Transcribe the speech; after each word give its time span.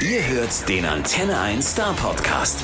Ihr 0.00 0.24
hört 0.28 0.68
den 0.68 0.84
Antenne 0.84 1.40
1 1.40 1.72
Star 1.72 1.92
Podcast. 1.94 2.62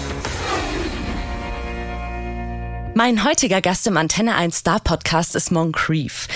Mein 2.95 3.25
heutiger 3.25 3.60
Gast 3.60 3.89
im 3.89 3.97
Antenne 3.97 4.37
1 4.37 4.58
Star 4.58 4.79
Podcast 4.79 5.34
ist 5.34 5.50
Moncrief. 5.50 6.28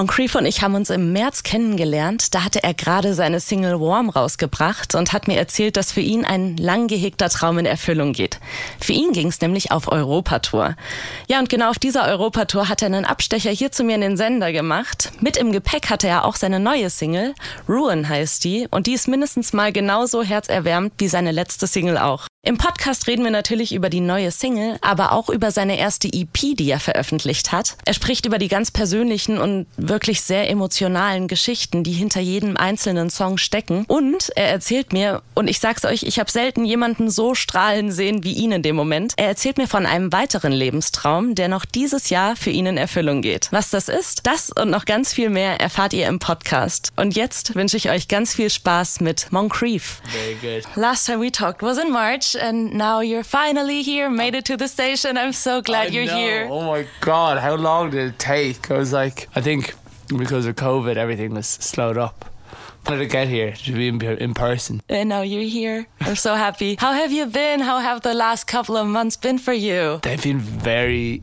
Moncrief 0.00 0.34
und 0.34 0.46
ich 0.46 0.62
haben 0.62 0.76
uns 0.76 0.88
im 0.88 1.12
März 1.12 1.42
kennengelernt. 1.42 2.34
Da 2.34 2.42
hatte 2.42 2.64
er 2.64 2.72
gerade 2.72 3.12
seine 3.12 3.38
Single 3.38 3.80
Warm 3.80 4.08
rausgebracht 4.08 4.94
und 4.94 5.12
hat 5.12 5.28
mir 5.28 5.36
erzählt, 5.36 5.76
dass 5.76 5.92
für 5.92 6.00
ihn 6.00 6.24
ein 6.24 6.56
lang 6.56 6.86
gehegter 6.86 7.28
Traum 7.28 7.58
in 7.58 7.66
Erfüllung 7.66 8.14
geht. 8.14 8.40
Für 8.80 8.94
ihn 8.94 9.12
ging 9.12 9.26
es 9.26 9.42
nämlich 9.42 9.72
auf 9.72 9.92
Europatour. 9.92 10.74
Ja, 11.28 11.38
und 11.38 11.50
genau 11.50 11.68
auf 11.68 11.78
dieser 11.78 12.06
Europatour 12.08 12.70
hat 12.70 12.80
er 12.80 12.86
einen 12.86 13.04
Abstecher 13.04 13.50
hier 13.50 13.72
zu 13.72 13.84
mir 13.84 13.96
in 13.96 14.00
den 14.00 14.16
Sender 14.16 14.52
gemacht. 14.52 15.12
Mit 15.20 15.36
im 15.36 15.52
Gepäck 15.52 15.90
hatte 15.90 16.08
er 16.08 16.24
auch 16.24 16.36
seine 16.36 16.60
neue 16.60 16.88
Single. 16.88 17.34
Ruin 17.68 18.08
heißt 18.08 18.42
die 18.42 18.68
und 18.70 18.86
die 18.86 18.94
ist 18.94 19.06
mindestens 19.06 19.52
mal 19.52 19.70
genauso 19.70 20.22
herzerwärmend 20.22 20.94
wie 20.96 21.08
seine 21.08 21.30
letzte 21.30 21.66
Single 21.66 21.98
auch. 21.98 22.26
Im 22.42 22.56
Podcast 22.56 23.06
reden 23.06 23.22
wir 23.22 23.30
natürlich 23.30 23.74
über 23.74 23.90
die 23.90 24.00
neue 24.00 24.30
Single, 24.30 24.78
aber 24.80 25.12
auch 25.12 25.28
über 25.28 25.50
seine 25.50 25.78
erste 25.78 26.08
EP, 26.10 26.56
die 26.56 26.70
er 26.70 26.80
veröffentlicht 26.80 27.52
hat. 27.52 27.76
Er 27.84 27.92
spricht 27.92 28.24
über 28.24 28.38
die 28.38 28.48
ganz 28.48 28.70
persönlichen 28.70 29.36
und 29.36 29.66
wirklich 29.90 30.22
sehr 30.22 30.48
emotionalen 30.48 31.28
Geschichten, 31.28 31.84
die 31.84 31.92
hinter 31.92 32.20
jedem 32.20 32.56
einzelnen 32.56 33.10
Song 33.10 33.36
stecken. 33.36 33.84
Und 33.88 34.30
er 34.36 34.48
erzählt 34.48 34.92
mir, 34.92 35.20
und 35.34 35.48
ich 35.48 35.60
sag's 35.60 35.84
euch, 35.84 36.04
ich 36.04 36.18
habe 36.18 36.30
selten 36.30 36.64
jemanden 36.64 37.10
so 37.10 37.34
strahlen 37.34 37.92
sehen 37.92 38.24
wie 38.24 38.32
ihn 38.32 38.52
in 38.52 38.62
dem 38.62 38.76
Moment. 38.76 39.12
Er 39.16 39.26
erzählt 39.26 39.58
mir 39.58 39.66
von 39.66 39.84
einem 39.84 40.12
weiteren 40.12 40.52
Lebenstraum, 40.52 41.34
der 41.34 41.48
noch 41.48 41.64
dieses 41.64 42.08
Jahr 42.08 42.36
für 42.36 42.50
ihn 42.50 42.66
in 42.66 42.76
Erfüllung 42.76 43.20
geht. 43.20 43.48
Was 43.50 43.70
das 43.70 43.88
ist, 43.88 44.26
das 44.26 44.50
und 44.50 44.70
noch 44.70 44.84
ganz 44.84 45.12
viel 45.12 45.28
mehr 45.28 45.60
erfahrt 45.60 45.92
ihr 45.92 46.06
im 46.06 46.20
Podcast. 46.20 46.92
Und 46.96 47.16
jetzt 47.16 47.54
wünsche 47.54 47.76
ich 47.76 47.90
euch 47.90 48.08
ganz 48.08 48.34
viel 48.34 48.48
Spaß 48.48 49.00
mit 49.00 49.32
Moncrief. 49.32 50.00
Very 50.04 50.36
good. 50.40 50.76
Last 50.76 51.06
time 51.06 51.20
we 51.20 51.32
talked 51.32 51.62
was 51.62 51.78
in 51.78 51.90
March, 51.90 52.36
and 52.40 52.74
now 52.74 53.00
you're 53.00 53.24
finally 53.24 53.82
here, 53.82 54.08
made 54.08 54.36
it 54.38 54.46
to 54.46 54.56
the 54.56 54.68
station. 54.68 55.16
I'm 55.16 55.32
so 55.32 55.60
glad 55.60 55.88
I 55.88 55.92
you're 55.92 56.06
know. 56.06 56.16
here. 56.16 56.48
Oh 56.48 56.62
my 56.62 56.86
god, 57.00 57.38
how 57.38 57.56
long 57.56 57.90
did 57.90 58.14
it 58.14 58.18
take? 58.18 58.70
I 58.70 58.78
was 58.78 58.92
like, 58.92 59.28
I 59.34 59.40
think 59.40 59.74
because 60.18 60.46
of 60.46 60.56
COVID, 60.56 60.96
everything 60.96 61.34
was 61.34 61.46
slowed 61.46 61.96
up. 61.96 62.26
How 62.86 62.96
did 62.96 63.02
I 63.02 63.04
get 63.04 63.28
here 63.28 63.52
to 63.52 63.72
be 63.72 63.88
in, 63.88 64.00
in 64.02 64.34
person? 64.34 64.82
And 64.88 65.08
now 65.08 65.20
you're 65.22 65.42
here. 65.42 65.86
I'm 66.00 66.16
so 66.16 66.34
happy. 66.34 66.76
How 66.78 66.92
have 66.92 67.12
you 67.12 67.26
been? 67.26 67.60
How 67.60 67.78
have 67.78 68.00
the 68.00 68.14
last 68.14 68.46
couple 68.46 68.76
of 68.76 68.86
months 68.86 69.16
been 69.16 69.38
for 69.38 69.52
you? 69.52 70.00
They've 70.02 70.22
been 70.22 70.40
very, 70.40 71.22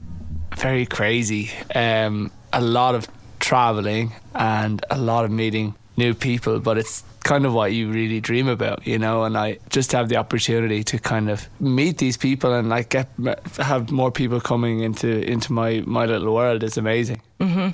very 0.55 0.85
crazy. 0.85 1.51
Um, 1.73 2.31
a 2.53 2.61
lot 2.61 2.95
of 2.95 3.07
traveling 3.39 4.13
and 4.33 4.83
a 4.89 4.97
lot 4.97 5.25
of 5.25 5.31
meeting 5.31 5.75
new 5.97 6.13
people, 6.13 6.59
but 6.59 6.77
it's 6.77 7.03
kind 7.23 7.45
of 7.45 7.53
what 7.53 7.73
you 7.73 7.91
really 7.91 8.19
dream 8.19 8.47
about, 8.47 8.85
you 8.85 8.97
know. 8.97 9.23
And 9.23 9.37
I 9.37 9.59
just 9.69 9.91
have 9.91 10.09
the 10.09 10.17
opportunity 10.17 10.83
to 10.85 10.99
kind 10.99 11.29
of 11.29 11.47
meet 11.59 11.97
these 11.97 12.17
people 12.17 12.53
and 12.53 12.69
like 12.69 12.89
get 12.89 13.09
have 13.57 13.91
more 13.91 14.11
people 14.11 14.39
coming 14.39 14.81
into 14.81 15.07
into 15.29 15.53
my 15.53 15.83
my 15.85 16.05
little 16.05 16.33
world 16.33 16.63
is 16.63 16.77
amazing. 16.77 17.21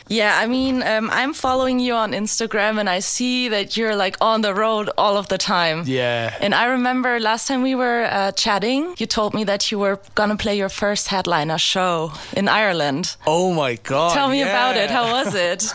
Yeah, 0.07 0.37
I 0.37 0.47
mean, 0.47 0.83
um, 0.83 1.09
I'm 1.11 1.33
following 1.33 1.79
you 1.79 1.93
on 1.93 2.11
Instagram 2.11 2.79
and 2.79 2.89
I 2.89 2.99
see 2.99 3.49
that 3.49 3.77
you're 3.77 3.95
like 3.95 4.17
on 4.19 4.41
the 4.41 4.53
road 4.53 4.89
all 4.97 5.17
of 5.17 5.27
the 5.29 5.37
time. 5.37 5.83
Yeah. 5.85 6.35
And 6.41 6.53
I 6.53 6.65
remember 6.65 7.19
last 7.19 7.47
time 7.47 7.61
we 7.61 7.75
were 7.75 8.03
uh, 8.11 8.31
chatting, 8.33 8.95
you 8.97 9.05
told 9.05 9.33
me 9.33 9.43
that 9.45 9.71
you 9.71 9.79
were 9.79 9.99
gonna 10.15 10.35
play 10.35 10.57
your 10.57 10.69
first 10.69 11.07
headliner 11.07 11.57
show 11.57 12.11
in 12.35 12.47
Ireland. 12.47 13.15
Oh 13.25 13.53
my 13.53 13.75
god! 13.75 14.13
Tell 14.13 14.29
me 14.29 14.41
about 14.41 14.75
it. 14.75 14.91
How 14.91 15.11
was 15.11 15.33
it? 15.33 15.59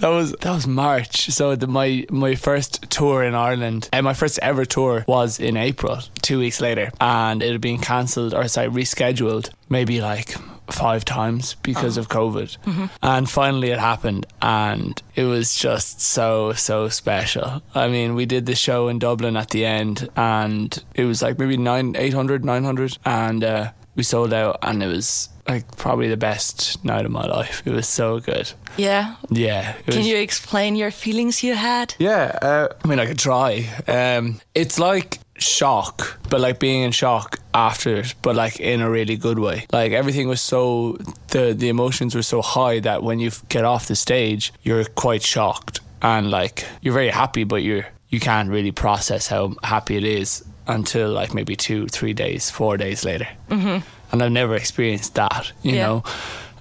that 0.00 0.08
was 0.08 0.32
that 0.40 0.54
was 0.54 0.66
March. 0.66 1.30
So 1.30 1.56
the, 1.56 1.66
my 1.66 2.06
my 2.10 2.34
first 2.36 2.88
tour 2.90 3.05
in 3.24 3.34
Ireland, 3.34 3.88
and 3.92 4.04
my 4.04 4.14
first 4.14 4.38
ever 4.42 4.64
tour 4.64 5.04
was 5.06 5.38
in 5.40 5.56
April. 5.56 5.98
Two 6.22 6.38
weeks 6.38 6.60
later, 6.60 6.90
and 7.00 7.42
it 7.42 7.52
had 7.52 7.60
been 7.60 7.78
cancelled 7.78 8.34
or 8.34 8.48
sorry 8.48 8.68
rescheduled 8.68 9.50
maybe 9.68 10.00
like 10.00 10.34
five 10.70 11.04
times 11.04 11.54
because 11.62 11.96
of 11.96 12.08
COVID. 12.08 12.56
And 13.02 13.30
finally, 13.30 13.70
it 13.70 13.78
happened, 13.78 14.26
and 14.42 15.00
it 15.14 15.24
was 15.24 15.54
just 15.54 16.00
so 16.00 16.52
so 16.54 16.88
special. 16.88 17.62
I 17.74 17.88
mean, 17.88 18.14
we 18.14 18.26
did 18.26 18.46
the 18.46 18.54
show 18.56 18.88
in 18.88 18.98
Dublin 18.98 19.36
at 19.36 19.50
the 19.50 19.64
end, 19.64 20.08
and 20.16 20.76
it 20.94 21.04
was 21.04 21.22
like 21.22 21.38
maybe 21.38 21.56
nine, 21.56 21.94
800, 21.96 22.44
900, 22.44 22.98
and 23.04 23.44
uh, 23.44 23.70
we 23.94 24.02
sold 24.02 24.32
out, 24.32 24.58
and 24.62 24.82
it 24.82 24.88
was. 24.88 25.28
Like 25.48 25.76
probably 25.76 26.08
the 26.08 26.16
best 26.16 26.84
night 26.84 27.04
of 27.04 27.10
my 27.12 27.26
life. 27.26 27.62
It 27.64 27.72
was 27.72 27.86
so 27.88 28.20
good. 28.20 28.52
yeah. 28.76 29.14
Yeah. 29.30 29.72
Can 29.86 29.98
was- 29.98 30.06
you 30.08 30.16
explain 30.16 30.76
your 30.76 30.90
feelings 30.90 31.42
you 31.42 31.54
had? 31.54 31.94
yeah, 31.98 32.38
uh, 32.42 32.68
I 32.84 32.88
mean, 32.88 32.98
I 32.98 33.06
could 33.06 33.18
try. 33.18 33.68
Um, 33.86 34.40
it's 34.54 34.78
like 34.78 35.18
shock, 35.38 36.18
but 36.30 36.40
like 36.40 36.58
being 36.58 36.82
in 36.82 36.92
shock 36.92 37.38
after 37.54 37.96
it, 37.96 38.14
but 38.22 38.34
like 38.36 38.58
in 38.60 38.80
a 38.80 38.90
really 38.90 39.16
good 39.16 39.38
way. 39.38 39.66
Like 39.72 39.92
everything 39.92 40.28
was 40.28 40.40
so 40.40 40.96
the 41.28 41.54
the 41.54 41.68
emotions 41.68 42.14
were 42.14 42.22
so 42.24 42.42
high 42.42 42.80
that 42.80 43.02
when 43.02 43.18
you 43.20 43.30
get 43.48 43.64
off 43.64 43.86
the 43.86 43.96
stage, 43.96 44.52
you're 44.62 44.84
quite 44.84 45.22
shocked 45.22 45.80
and 46.02 46.30
like 46.30 46.64
you're 46.82 46.94
very 46.94 47.10
happy, 47.10 47.44
but 47.44 47.62
you're 47.62 47.86
you 48.08 48.20
can't 48.20 48.48
really 48.50 48.72
process 48.72 49.28
how 49.28 49.54
happy 49.62 49.96
it 49.96 50.04
is 50.04 50.44
until 50.68 51.10
like 51.10 51.34
maybe 51.34 51.54
two, 51.56 51.86
three 51.88 52.12
days, 52.14 52.50
four 52.50 52.76
days 52.76 53.04
later. 53.04 53.28
Mm-hmm. 53.50 53.78
And 54.12 54.22
I've 54.22 54.32
never 54.32 54.54
experienced 54.54 55.14
that, 55.14 55.52
you 55.62 55.74
Yeah. 55.74 55.86
know. 55.86 56.02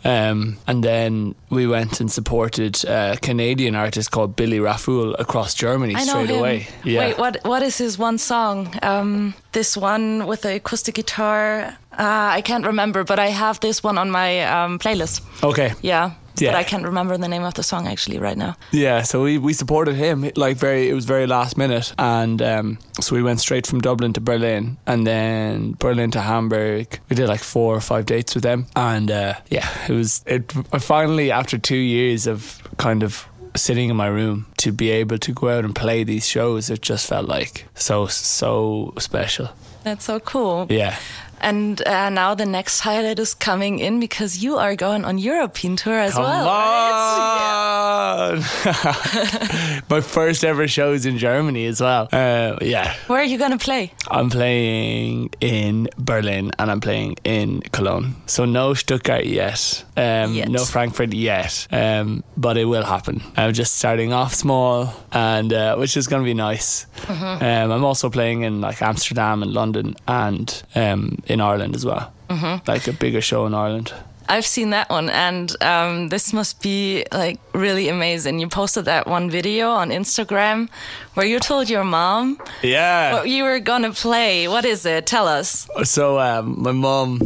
Um, 0.04 0.58
and 0.68 0.84
then 0.84 1.34
we 1.50 1.66
went 1.66 2.00
and 2.00 2.12
supported 2.12 2.86
a 2.86 3.18
Canadian 3.22 3.76
artist 3.76 4.12
called 4.12 4.36
Billy 4.36 4.60
Raffoul 4.60 5.16
across 5.16 5.56
Germany 5.56 5.96
straight 5.96 6.30
him. 6.30 6.40
away. 6.40 6.68
Yeah. 6.84 7.00
Wait, 7.00 7.18
what? 7.18 7.38
What 7.44 7.64
is 7.64 7.78
his 7.80 7.98
one 7.98 8.20
song? 8.20 8.68
Um, 8.84 9.34
this 9.54 9.76
one 9.76 10.28
with 10.28 10.42
the 10.42 10.56
acoustic 10.58 10.94
guitar. 10.96 11.76
Uh, 11.92 12.38
I 12.38 12.42
can't 12.42 12.66
remember, 12.68 13.04
but 13.04 13.18
I 13.18 13.30
have 13.30 13.60
this 13.62 13.84
one 13.84 13.98
on 13.98 14.12
my 14.12 14.42
um, 14.44 14.78
playlist. 14.78 15.22
Okay. 15.44 15.74
Yeah. 15.82 16.12
Yeah. 16.38 16.52
But 16.52 16.58
I 16.58 16.64
can't 16.64 16.84
remember 16.84 17.18
the 17.18 17.28
name 17.28 17.44
of 17.44 17.54
the 17.54 17.64
song 17.64 17.88
actually 17.88 18.20
right 18.20 18.38
now. 18.38 18.56
Yeah, 18.72 19.04
so 19.04 19.24
we, 19.24 19.38
we 19.38 19.54
supported 19.54 19.96
him 19.96 20.30
like 20.36 20.58
very 20.58 20.90
it 20.90 20.94
was 20.94 21.06
very 21.06 21.28
last 21.28 21.58
minute 21.58 21.94
and 21.98 22.42
um, 22.42 22.78
so 23.00 23.16
we 23.16 23.24
went 23.24 23.40
straight 23.40 23.68
from 23.68 23.80
Dublin 23.82 24.14
to 24.14 24.22
Berlin 24.22 24.78
and 24.86 25.06
then 25.06 25.74
Berlin 25.80 26.12
to 26.12 26.22
Hamburg. 26.22 27.00
We 27.10 27.16
did 27.16 27.28
like 27.28 27.42
four 27.42 27.76
or 27.76 27.82
five 27.82 28.06
dates 28.06 28.36
with 28.36 28.44
them 28.44 28.68
and 28.76 29.12
uh, 29.12 29.36
yeah, 29.50 29.68
it 29.88 29.94
was 29.94 30.24
it 30.26 30.52
finally 30.80 31.32
after 31.32 31.58
2 31.58 31.76
years 31.76 32.28
of 32.28 32.62
kind 32.78 33.04
of 33.04 33.28
sitting 33.56 33.90
in 33.90 33.96
my 33.96 34.08
room 34.08 34.46
to 34.58 34.72
be 34.72 34.90
able 34.90 35.18
to 35.18 35.32
go 35.32 35.50
out 35.50 35.64
and 35.64 35.74
play 35.74 36.04
these 36.04 36.28
shows 36.28 36.70
it 36.70 36.82
just 36.82 37.08
felt 37.08 37.28
like 37.28 37.66
so 37.76 38.08
so 38.08 38.94
special. 38.98 39.50
That's 39.86 40.04
so 40.06 40.20
cool. 40.20 40.66
Yeah. 40.70 40.98
And 41.42 41.86
uh, 41.86 42.10
now 42.10 42.34
the 42.34 42.46
next 42.46 42.80
highlight 42.82 43.20
is 43.20 43.36
coming 43.36 43.78
in 43.80 44.00
because 44.00 44.42
you 44.44 44.58
are 44.58 44.76
going 44.76 45.06
on 45.06 45.20
European 45.20 45.76
tour 45.76 46.00
as 46.00 46.14
Come 46.14 46.24
well. 46.24 46.46
right? 46.46 47.75
On! 48.06 48.38
My 49.90 50.02
first 50.02 50.44
ever 50.44 50.68
shows 50.68 51.06
in 51.06 51.18
Germany 51.18 51.66
as 51.66 51.82
well. 51.82 52.08
Uh, 52.12 52.58
yeah, 52.62 52.96
Where 53.08 53.20
are 53.20 53.26
you 53.26 53.38
gonna 53.38 53.58
play? 53.58 53.92
I'm 54.10 54.30
playing 54.30 55.30
in 55.42 55.90
Berlin 55.98 56.52
and 56.60 56.72
I'm 56.72 56.82
playing 56.82 57.16
in 57.24 57.62
Cologne. 57.72 58.16
So 58.26 58.46
no 58.46 58.74
Stuttgart 58.74 59.26
yet. 59.26 59.84
Um, 59.98 60.34
Yet. 60.34 60.50
No 60.50 60.64
Frankfurt 60.66 61.14
yet. 61.14 61.68
Um, 61.72 62.24
but 62.36 62.58
it 62.58 62.66
will 62.66 62.84
happen. 62.84 63.22
I'm 63.38 63.54
just 63.54 63.76
starting 63.76 64.12
off 64.14 64.34
small, 64.34 64.94
and 65.12 65.54
uh, 65.54 65.76
which 65.78 65.96
is 65.98 66.08
going 66.08 66.22
to 66.22 66.26
be 66.26 66.34
nice. 66.34 66.86
Mm-hmm. 67.08 67.44
Um, 67.44 67.72
I'm 67.72 67.86
also 67.86 68.10
playing 68.10 68.42
in 68.44 68.62
like 68.62 68.82
Amsterdam 68.82 69.42
and 69.42 69.54
London 69.54 69.96
and 70.08 70.64
um, 70.76 71.18
in 71.28 71.40
Ireland 71.42 71.76
as 71.76 71.86
well. 71.86 72.12
Mm-hmm. 72.30 72.70
Like 72.70 72.88
a 72.88 72.94
bigger 72.94 73.22
show 73.22 73.46
in 73.46 73.54
Ireland. 73.54 73.94
I've 74.28 74.46
seen 74.46 74.72
that 74.72 74.90
one, 74.90 75.10
and 75.10 75.56
um, 75.64 76.10
this 76.10 76.34
must 76.34 76.62
be 76.62 77.06
like 77.12 77.40
really 77.54 77.90
amazing. 77.90 78.40
You 78.40 78.48
posted 78.48 78.86
that 78.86 79.08
one 79.08 79.30
video 79.30 79.70
on 79.70 79.90
Instagram 79.90 80.70
where 81.14 81.26
you 81.26 81.40
told 81.40 81.70
your 81.70 81.84
mom 81.84 82.40
Yeah. 82.64 83.14
what 83.14 83.30
you 83.30 83.44
were 83.44 83.60
gonna 83.60 83.92
play. 83.94 84.48
What 84.48 84.66
is 84.66 84.86
it? 84.86 85.06
Tell 85.06 85.28
us. 85.28 85.68
So 85.84 86.20
um, 86.20 86.62
my 86.64 86.72
mom, 86.72 87.22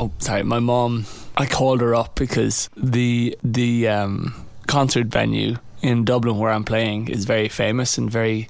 oh 0.00 0.10
sorry, 0.18 0.42
my 0.42 0.58
mom. 0.60 1.06
I 1.36 1.46
called 1.46 1.80
her 1.80 1.94
up 1.94 2.16
because 2.16 2.68
the 2.76 3.36
the 3.42 3.88
um, 3.88 4.34
concert 4.66 5.06
venue 5.06 5.56
in 5.80 6.04
Dublin 6.04 6.36
where 6.38 6.50
I'm 6.52 6.64
playing 6.64 7.08
is 7.08 7.24
very 7.24 7.48
famous 7.48 7.96
and 7.98 8.10
very. 8.10 8.48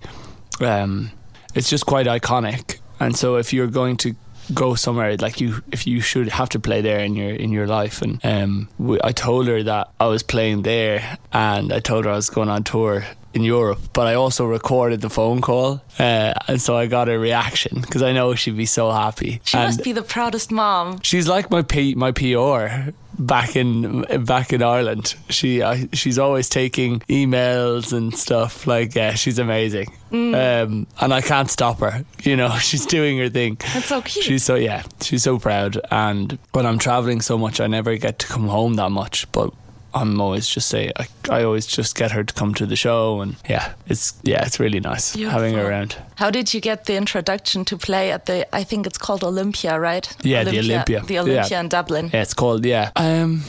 Um, 0.61 1.11
it's 1.55 1.69
just 1.69 1.87
quite 1.87 2.06
iconic, 2.06 2.79
and 2.99 3.17
so 3.17 3.37
if 3.37 3.53
you're 3.53 3.67
going 3.69 3.97
to 3.99 4.15
go 4.53 4.75
somewhere 4.75 5.17
like 5.17 5.41
you 5.41 5.62
if 5.71 5.87
you 5.87 6.00
should 6.00 6.29
have 6.29 6.49
to 6.50 6.59
play 6.61 6.81
there 6.81 7.00
in 7.00 7.15
your 7.15 7.31
in 7.31 7.53
your 7.53 7.67
life. 7.67 8.03
And 8.03 8.25
um 8.25 8.69
we, 8.79 8.99
I 9.03 9.12
told 9.12 9.47
her 9.49 9.62
that 9.62 9.91
I 10.00 10.06
was 10.06 10.23
playing 10.23 10.62
there 10.62 11.19
and 11.33 11.73
I 11.73 11.81
told 11.81 12.05
her 12.05 12.11
I 12.11 12.17
was 12.17 12.31
going 12.31 12.49
on 12.49 12.65
tour 12.65 13.05
in 13.34 13.43
Europe 13.43 13.79
but 13.93 14.06
I 14.06 14.14
also 14.14 14.44
recorded 14.46 15.00
the 15.00 15.11
phone 15.11 15.40
call 15.40 15.82
uh, 15.99 16.34
and 16.49 16.61
so 16.61 16.76
I 16.76 16.87
got 16.87 17.08
a 17.08 17.19
reaction 17.19 17.81
because 17.81 18.02
I 18.02 18.12
know 18.12 18.34
she'd 18.34 18.56
be 18.56 18.67
so 18.67 18.90
happy 18.90 19.40
She 19.44 19.56
and 19.56 19.67
must 19.69 19.84
be 19.84 19.93
the 19.93 20.02
proudest 20.02 20.50
mom. 20.50 21.00
she's 21.02 21.29
like 21.29 21.50
my 21.50 21.62
P, 21.62 21.94
my 21.94 22.12
PR 22.12 22.90
back 23.19 23.56
in 23.56 24.02
back 24.25 24.52
in 24.52 24.62
Ireland. 24.62 25.14
She 25.29 25.62
I, 25.62 25.87
she's 25.93 26.19
always 26.19 26.49
taking 26.49 27.00
emails 27.00 27.93
and 27.93 28.17
stuff. 28.17 28.67
Like 28.67 28.94
yeah, 28.94 29.14
she's 29.14 29.38
amazing, 29.38 29.88
um, 30.11 30.87
and 31.00 31.12
I 31.14 31.20
can't 31.20 31.50
stop 31.50 31.81
her. 31.81 32.05
You 32.23 32.37
know, 32.37 32.56
she's 32.58 32.87
doing 32.87 33.19
her 33.19 33.28
thing. 33.28 33.58
That's 33.75 33.87
so 33.87 34.00
cute. 34.02 34.25
She's 34.25 34.43
so 34.44 34.55
yeah, 34.55 34.82
she's 35.02 35.23
so 35.23 35.38
proud. 35.38 35.78
And 35.90 36.38
when 36.52 36.64
I'm 36.67 36.78
traveling 36.78 37.20
so 37.20 37.37
much, 37.38 37.61
I 37.61 37.67
never 37.67 37.96
get 37.96 38.19
to 38.20 38.26
come 38.26 38.49
home 38.49 38.75
that 38.75 38.90
much. 38.90 39.31
But 39.32 39.52
I'm 39.94 40.21
always 40.21 40.47
just 40.49 40.69
say 40.69 40.91
I, 40.97 41.06
I 41.31 41.44
always 41.44 41.67
just 41.67 41.97
get 41.97 42.12
her 42.12 42.25
to 42.25 42.35
come 42.35 42.55
to 42.55 42.67
the 42.67 42.77
show, 42.77 43.21
and 43.21 43.37
yeah, 43.49 43.73
it's 43.87 44.15
yeah, 44.23 44.44
it's 44.47 44.59
really 44.61 44.81
nice 44.81 45.15
having 45.15 45.55
her 45.55 45.69
around. 45.69 45.97
How 46.17 46.31
did 46.31 46.55
you 46.55 46.61
get 46.61 46.85
the 46.85 46.97
introduction 46.97 47.65
to 47.67 47.77
play 47.77 48.11
at 48.12 48.27
the? 48.27 48.47
I 48.55 48.65
think 48.65 48.87
it's 48.87 48.99
called 48.99 49.23
Olympia, 49.25 49.79
right? 49.79 50.09
Yeah, 50.25 50.44
the 50.44 50.59
Olympia. 50.59 51.00
The 51.03 51.19
Olympia 51.19 51.47
Yeah. 51.50 51.61
in 51.61 51.69
Dublin. 51.69 52.11
Yeah, 52.12 52.23
it's 52.23 52.35
called 52.35 52.65
yeah. 52.65 52.91
Um, 52.97 53.43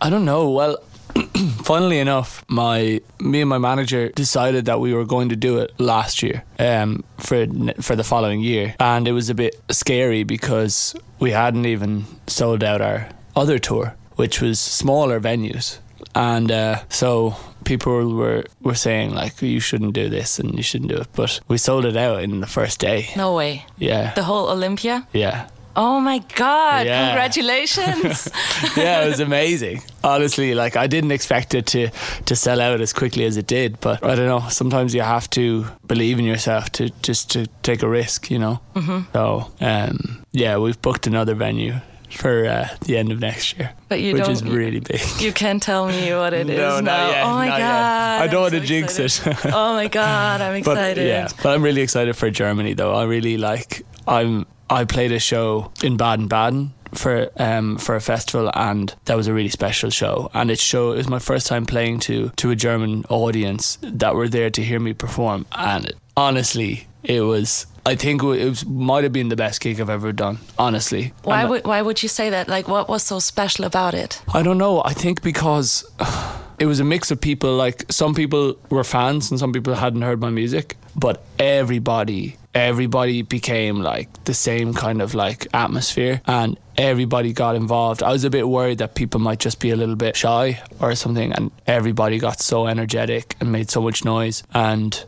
I 0.00 0.10
don't 0.10 0.24
know. 0.24 0.50
Well, 0.50 0.78
funnily 1.62 1.98
enough, 1.98 2.44
my 2.48 3.00
me 3.20 3.40
and 3.40 3.48
my 3.48 3.58
manager 3.58 4.08
decided 4.10 4.64
that 4.64 4.80
we 4.80 4.92
were 4.92 5.04
going 5.04 5.28
to 5.28 5.36
do 5.36 5.58
it 5.58 5.72
last 5.78 6.22
year, 6.22 6.42
um, 6.58 7.04
for 7.18 7.46
for 7.80 7.96
the 7.96 8.04
following 8.04 8.40
year, 8.40 8.74
and 8.80 9.06
it 9.08 9.12
was 9.12 9.30
a 9.30 9.34
bit 9.34 9.60
scary 9.70 10.24
because 10.24 10.94
we 11.20 11.30
hadn't 11.30 11.66
even 11.66 12.04
sold 12.26 12.64
out 12.64 12.80
our 12.80 13.08
other 13.36 13.58
tour, 13.58 13.94
which 14.16 14.40
was 14.40 14.58
smaller 14.60 15.20
venues, 15.20 15.78
and 16.14 16.50
uh, 16.50 16.82
so 16.88 17.34
people 17.64 18.14
were 18.14 18.44
were 18.62 18.74
saying 18.74 19.14
like 19.14 19.40
you 19.42 19.60
shouldn't 19.60 19.94
do 19.94 20.08
this 20.08 20.38
and 20.38 20.54
you 20.56 20.62
shouldn't 20.62 20.90
do 20.90 20.98
it, 20.98 21.08
but 21.14 21.40
we 21.48 21.58
sold 21.58 21.84
it 21.84 21.96
out 21.96 22.22
in 22.22 22.40
the 22.40 22.46
first 22.46 22.78
day. 22.80 23.08
No 23.16 23.34
way. 23.34 23.64
Yeah, 23.78 24.12
The 24.14 24.22
whole 24.24 24.48
Olympia. 24.50 25.06
yeah. 25.12 25.48
Oh 25.76 25.98
my 25.98 26.18
God! 26.36 26.86
Yeah. 26.86 27.08
Congratulations. 27.08 28.28
yeah, 28.76 29.02
it 29.04 29.08
was 29.08 29.18
amazing. 29.18 29.82
Honestly, 30.04 30.54
like 30.54 30.76
I 30.76 30.86
didn't 30.86 31.10
expect 31.10 31.52
it 31.52 31.66
to 31.66 31.88
to 32.26 32.36
sell 32.36 32.60
out 32.60 32.80
as 32.80 32.92
quickly 32.92 33.24
as 33.24 33.36
it 33.36 33.48
did. 33.48 33.80
But 33.80 34.04
I 34.04 34.14
don't 34.14 34.28
know. 34.28 34.48
Sometimes 34.50 34.94
you 34.94 35.02
have 35.02 35.28
to 35.30 35.66
believe 35.88 36.20
in 36.20 36.26
yourself 36.26 36.70
to 36.72 36.90
just 37.02 37.32
to 37.32 37.48
take 37.62 37.82
a 37.82 37.88
risk, 37.88 38.30
you 38.30 38.38
know. 38.38 38.60
Mm-hmm. 38.76 39.12
So 39.14 39.50
um, 39.60 40.24
yeah, 40.30 40.58
we've 40.58 40.80
booked 40.80 41.08
another 41.08 41.34
venue 41.34 41.80
for 42.16 42.46
uh, 42.46 42.68
the 42.82 42.96
end 42.96 43.12
of 43.12 43.20
next 43.20 43.56
year, 43.58 43.72
But 43.88 44.00
you 44.00 44.14
which 44.14 44.28
is 44.28 44.42
really 44.44 44.80
big. 44.80 45.00
you 45.20 45.32
can't 45.32 45.62
tell 45.62 45.86
me 45.86 46.12
what 46.14 46.32
it 46.32 46.48
is 46.48 46.56
No, 46.58 46.76
not 46.80 46.84
now. 46.84 47.08
yet, 47.10 47.24
oh 47.24 47.34
my 47.34 47.48
God! 47.48 47.58
yet. 47.58 48.22
I 48.22 48.26
don't 48.28 48.42
want 48.42 48.54
to 48.54 48.60
jinx 48.60 48.98
excited. 48.98 49.44
it. 49.46 49.52
oh 49.54 49.74
my 49.74 49.88
God! 49.88 50.40
I'm 50.40 50.62
but 50.62 50.72
excited. 50.72 51.06
yeah, 51.06 51.28
but 51.42 51.54
I'm 51.54 51.62
really 51.62 51.82
excited 51.82 52.14
for 52.16 52.30
Germany 52.30 52.74
though. 52.74 52.94
I 52.94 53.04
really 53.04 53.36
like. 53.36 53.82
I'm. 54.06 54.46
I 54.70 54.84
played 54.84 55.12
a 55.12 55.18
show 55.18 55.70
in 55.82 55.96
Baden 55.98 56.26
Baden 56.28 56.72
for 56.94 57.28
um 57.36 57.76
for 57.76 57.94
a 57.96 58.00
festival, 58.00 58.50
and 58.54 58.94
that 59.04 59.16
was 59.16 59.26
a 59.28 59.34
really 59.34 59.50
special 59.50 59.90
show. 59.90 60.30
And 60.32 60.50
it 60.50 60.58
show 60.58 60.92
it 60.92 60.96
was 60.96 61.08
my 61.08 61.18
first 61.18 61.46
time 61.46 61.66
playing 61.66 62.00
to 62.00 62.30
to 62.36 62.50
a 62.50 62.56
German 62.56 63.04
audience 63.10 63.78
that 63.82 64.14
were 64.14 64.28
there 64.28 64.50
to 64.50 64.62
hear 64.62 64.80
me 64.80 64.94
perform. 64.94 65.44
And 65.52 65.92
honestly, 66.16 66.86
it 67.02 67.20
was. 67.22 67.66
I 67.86 67.96
think 67.96 68.22
it 68.22 68.66
might 68.66 69.04
have 69.04 69.12
been 69.12 69.28
the 69.28 69.36
best 69.36 69.60
gig 69.60 69.80
I've 69.80 69.90
ever 69.90 70.12
done. 70.12 70.38
Honestly, 70.58 71.12
Why 71.22 71.42
And 71.42 71.50
would 71.50 71.66
Why 71.66 71.82
would 71.82 72.02
you 72.02 72.08
say 72.08 72.30
that? 72.30 72.48
Like, 72.48 72.66
what 72.66 72.88
was 72.88 73.02
so 73.02 73.18
special 73.18 73.64
about 73.64 73.94
it? 73.94 74.22
I 74.32 74.42
don't 74.42 74.58
know. 74.58 74.82
I 74.82 74.94
think 74.94 75.22
because 75.22 75.84
it 76.58 76.66
was 76.66 76.80
a 76.80 76.84
mix 76.84 77.10
of 77.10 77.20
people. 77.20 77.54
Like 77.54 77.84
some 77.90 78.14
people 78.14 78.56
were 78.70 78.84
fans 78.84 79.30
and 79.30 79.38
some 79.38 79.52
people 79.52 79.74
hadn't 79.74 80.02
heard 80.02 80.20
my 80.20 80.30
music, 80.30 80.76
but 80.96 81.24
everybody, 81.38 82.36
everybody 82.54 83.22
became 83.22 83.82
like 83.82 84.08
the 84.24 84.34
same 84.34 84.72
kind 84.72 85.02
of 85.02 85.14
like 85.14 85.46
atmosphere, 85.52 86.22
and 86.26 86.58
everybody 86.78 87.34
got 87.34 87.54
involved. 87.54 88.02
I 88.02 88.12
was 88.12 88.24
a 88.24 88.30
bit 88.30 88.48
worried 88.48 88.78
that 88.78 88.94
people 88.94 89.20
might 89.20 89.40
just 89.40 89.60
be 89.60 89.70
a 89.70 89.76
little 89.76 89.96
bit 89.96 90.16
shy 90.16 90.62
or 90.80 90.94
something, 90.94 91.32
and 91.32 91.50
everybody 91.66 92.18
got 92.18 92.40
so 92.40 92.66
energetic 92.66 93.36
and 93.40 93.52
made 93.52 93.70
so 93.70 93.82
much 93.82 94.04
noise. 94.06 94.42
And 94.54 95.04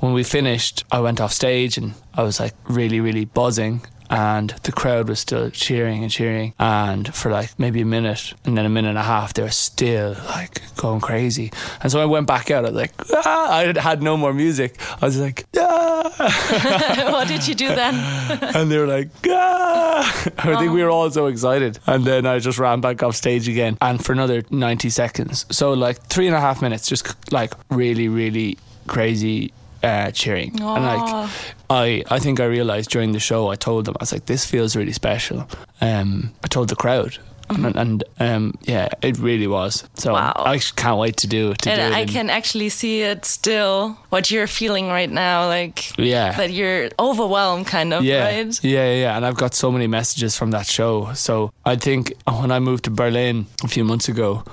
when 0.00 0.12
we 0.14 0.24
finished, 0.24 0.84
I 0.90 1.00
went 1.00 1.20
off 1.20 1.32
stage 1.32 1.76
and 1.78 1.94
I 2.14 2.22
was 2.22 2.40
like 2.40 2.54
really, 2.68 3.00
really 3.00 3.26
buzzing. 3.26 3.82
And 4.12 4.50
the 4.64 4.72
crowd 4.72 5.08
was 5.08 5.20
still 5.20 5.50
cheering 5.50 6.02
and 6.02 6.10
cheering. 6.10 6.52
And 6.58 7.14
for 7.14 7.30
like 7.30 7.56
maybe 7.60 7.80
a 7.82 7.84
minute 7.84 8.34
and 8.44 8.58
then 8.58 8.66
a 8.66 8.68
minute 8.68 8.88
and 8.88 8.98
a 8.98 9.04
half, 9.04 9.34
they 9.34 9.42
were 9.42 9.50
still 9.50 10.16
like 10.26 10.60
going 10.74 11.00
crazy. 11.00 11.52
And 11.80 11.92
so 11.92 12.00
I 12.00 12.06
went 12.06 12.26
back 12.26 12.50
out. 12.50 12.64
I 12.64 12.70
was 12.70 12.76
like, 12.76 12.92
ah! 13.12 13.52
I 13.52 13.78
had- 13.78 14.02
no 14.02 14.16
more 14.16 14.32
music. 14.32 14.80
I 15.00 15.04
was 15.04 15.20
like, 15.20 15.46
ah! 15.56 17.08
what 17.12 17.28
did 17.28 17.46
you 17.46 17.54
do 17.54 17.68
then? 17.68 17.94
and 18.56 18.68
they 18.68 18.78
were 18.78 18.86
like, 18.88 19.10
ah! 19.28 20.28
I 20.38 20.56
think 20.56 20.72
we 20.72 20.82
were 20.82 20.90
all 20.90 21.08
so 21.12 21.26
excited. 21.26 21.78
And 21.86 22.04
then 22.04 22.26
I 22.26 22.40
just 22.40 22.58
ran 22.58 22.80
back 22.80 23.04
off 23.04 23.14
stage 23.14 23.46
again 23.46 23.78
and 23.80 24.04
for 24.04 24.12
another 24.12 24.42
90 24.50 24.90
seconds. 24.90 25.46
So, 25.50 25.72
like, 25.74 26.02
three 26.06 26.26
and 26.26 26.34
a 26.34 26.40
half 26.40 26.62
minutes, 26.62 26.88
just 26.88 27.32
like 27.32 27.52
really, 27.70 28.08
really 28.08 28.58
crazy 28.88 29.52
uh, 29.82 30.10
cheering. 30.10 30.50
And 30.60 30.84
like, 30.84 31.30
I, 31.68 32.02
I 32.10 32.18
think 32.18 32.40
I 32.40 32.44
realized 32.44 32.90
during 32.90 33.12
the 33.12 33.20
show, 33.20 33.48
I 33.48 33.56
told 33.56 33.84
them, 33.86 33.94
I 33.98 34.02
was 34.02 34.12
like, 34.12 34.26
this 34.26 34.44
feels 34.44 34.76
really 34.76 34.92
special. 34.92 35.48
Um, 35.80 36.32
I 36.44 36.48
told 36.48 36.68
the 36.68 36.76
crowd. 36.76 37.18
And, 37.52 37.74
and 37.74 38.04
um, 38.20 38.54
yeah, 38.62 38.90
it 39.02 39.18
really 39.18 39.48
was. 39.48 39.82
So 39.94 40.12
Wow. 40.12 40.34
I 40.36 40.58
can't 40.58 40.98
wait 41.00 41.16
to 41.16 41.26
do 41.26 41.52
to 41.54 41.64
do 41.64 41.70
and 41.70 41.80
it. 41.94 41.96
I 41.96 42.04
can 42.04 42.30
actually 42.30 42.68
see 42.68 43.02
it 43.02 43.24
still. 43.24 43.98
What 44.10 44.30
you're 44.30 44.46
feeling 44.46 44.86
right 44.86 45.10
now, 45.10 45.48
like 45.48 45.98
yeah, 45.98 46.30
that 46.36 46.52
you're 46.52 46.90
overwhelmed, 47.00 47.66
kind 47.66 47.92
of, 47.92 48.04
yeah, 48.04 48.22
right? 48.24 48.64
Yeah, 48.64 48.86
yeah, 48.86 48.94
yeah. 49.02 49.16
And 49.16 49.26
I've 49.26 49.36
got 49.36 49.54
so 49.54 49.72
many 49.72 49.88
messages 49.88 50.36
from 50.36 50.52
that 50.52 50.66
show. 50.66 51.12
So 51.14 51.50
I 51.64 51.74
think 51.74 52.12
when 52.24 52.52
I 52.52 52.60
moved 52.60 52.84
to 52.84 52.90
Berlin 52.92 53.46
a 53.64 53.68
few 53.68 53.82
months 53.82 54.08
ago, 54.08 54.44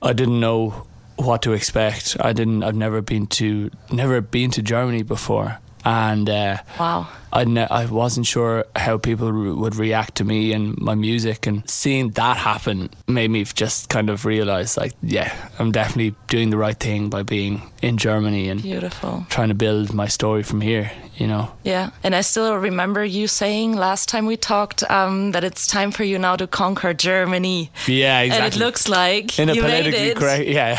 I 0.00 0.14
didn't 0.14 0.40
know 0.40 0.86
what 1.16 1.42
to 1.42 1.52
expect. 1.52 2.16
I 2.20 2.32
didn't. 2.32 2.62
I've 2.62 2.74
never 2.74 3.00
been 3.02 3.26
to 3.38 3.70
never 3.90 4.20
been 4.20 4.50
to 4.52 4.62
Germany 4.62 5.02
before, 5.02 5.58
and 5.84 6.28
uh, 6.28 6.58
Wow. 6.78 7.08
I 7.34 7.44
ne- 7.44 7.66
I 7.70 7.86
wasn't 7.86 8.26
sure 8.26 8.64
how 8.76 8.96
people 8.98 9.32
re- 9.32 9.52
would 9.52 9.76
react 9.76 10.14
to 10.16 10.24
me 10.24 10.52
and 10.52 10.78
my 10.78 10.94
music, 10.94 11.46
and 11.46 11.68
seeing 11.68 12.10
that 12.10 12.36
happen 12.36 12.88
made 13.06 13.30
me 13.30 13.44
just 13.44 13.88
kind 13.88 14.08
of 14.10 14.24
realize, 14.24 14.76
like, 14.76 14.92
yeah, 15.02 15.32
I'm 15.58 15.72
definitely 15.72 16.14
doing 16.28 16.50
the 16.50 16.56
right 16.56 16.78
thing 16.78 17.10
by 17.10 17.22
being 17.24 17.62
in 17.82 17.96
Germany 17.98 18.48
and 18.50 18.62
Beautiful. 18.62 19.26
trying 19.28 19.48
to 19.48 19.54
build 19.54 19.92
my 19.92 20.08
story 20.08 20.42
from 20.42 20.60
here. 20.60 20.90
You 21.16 21.28
know. 21.28 21.52
Yeah. 21.62 21.90
And 22.02 22.12
I 22.12 22.22
still 22.22 22.56
remember 22.56 23.04
you 23.04 23.28
saying 23.28 23.76
last 23.76 24.08
time 24.08 24.26
we 24.26 24.36
talked 24.36 24.82
um, 24.90 25.30
that 25.30 25.44
it's 25.44 25.64
time 25.68 25.92
for 25.92 26.02
you 26.02 26.18
now 26.18 26.34
to 26.34 26.48
conquer 26.48 26.92
Germany. 26.92 27.70
Yeah, 27.86 28.20
exactly. 28.22 28.46
And 28.46 28.54
it 28.54 28.58
looks 28.58 28.88
like 28.88 29.38
in 29.38 29.48
a 29.48 29.54
politically 29.54 30.08
it. 30.10 30.16
correct 30.16 30.48
yeah 30.48 30.74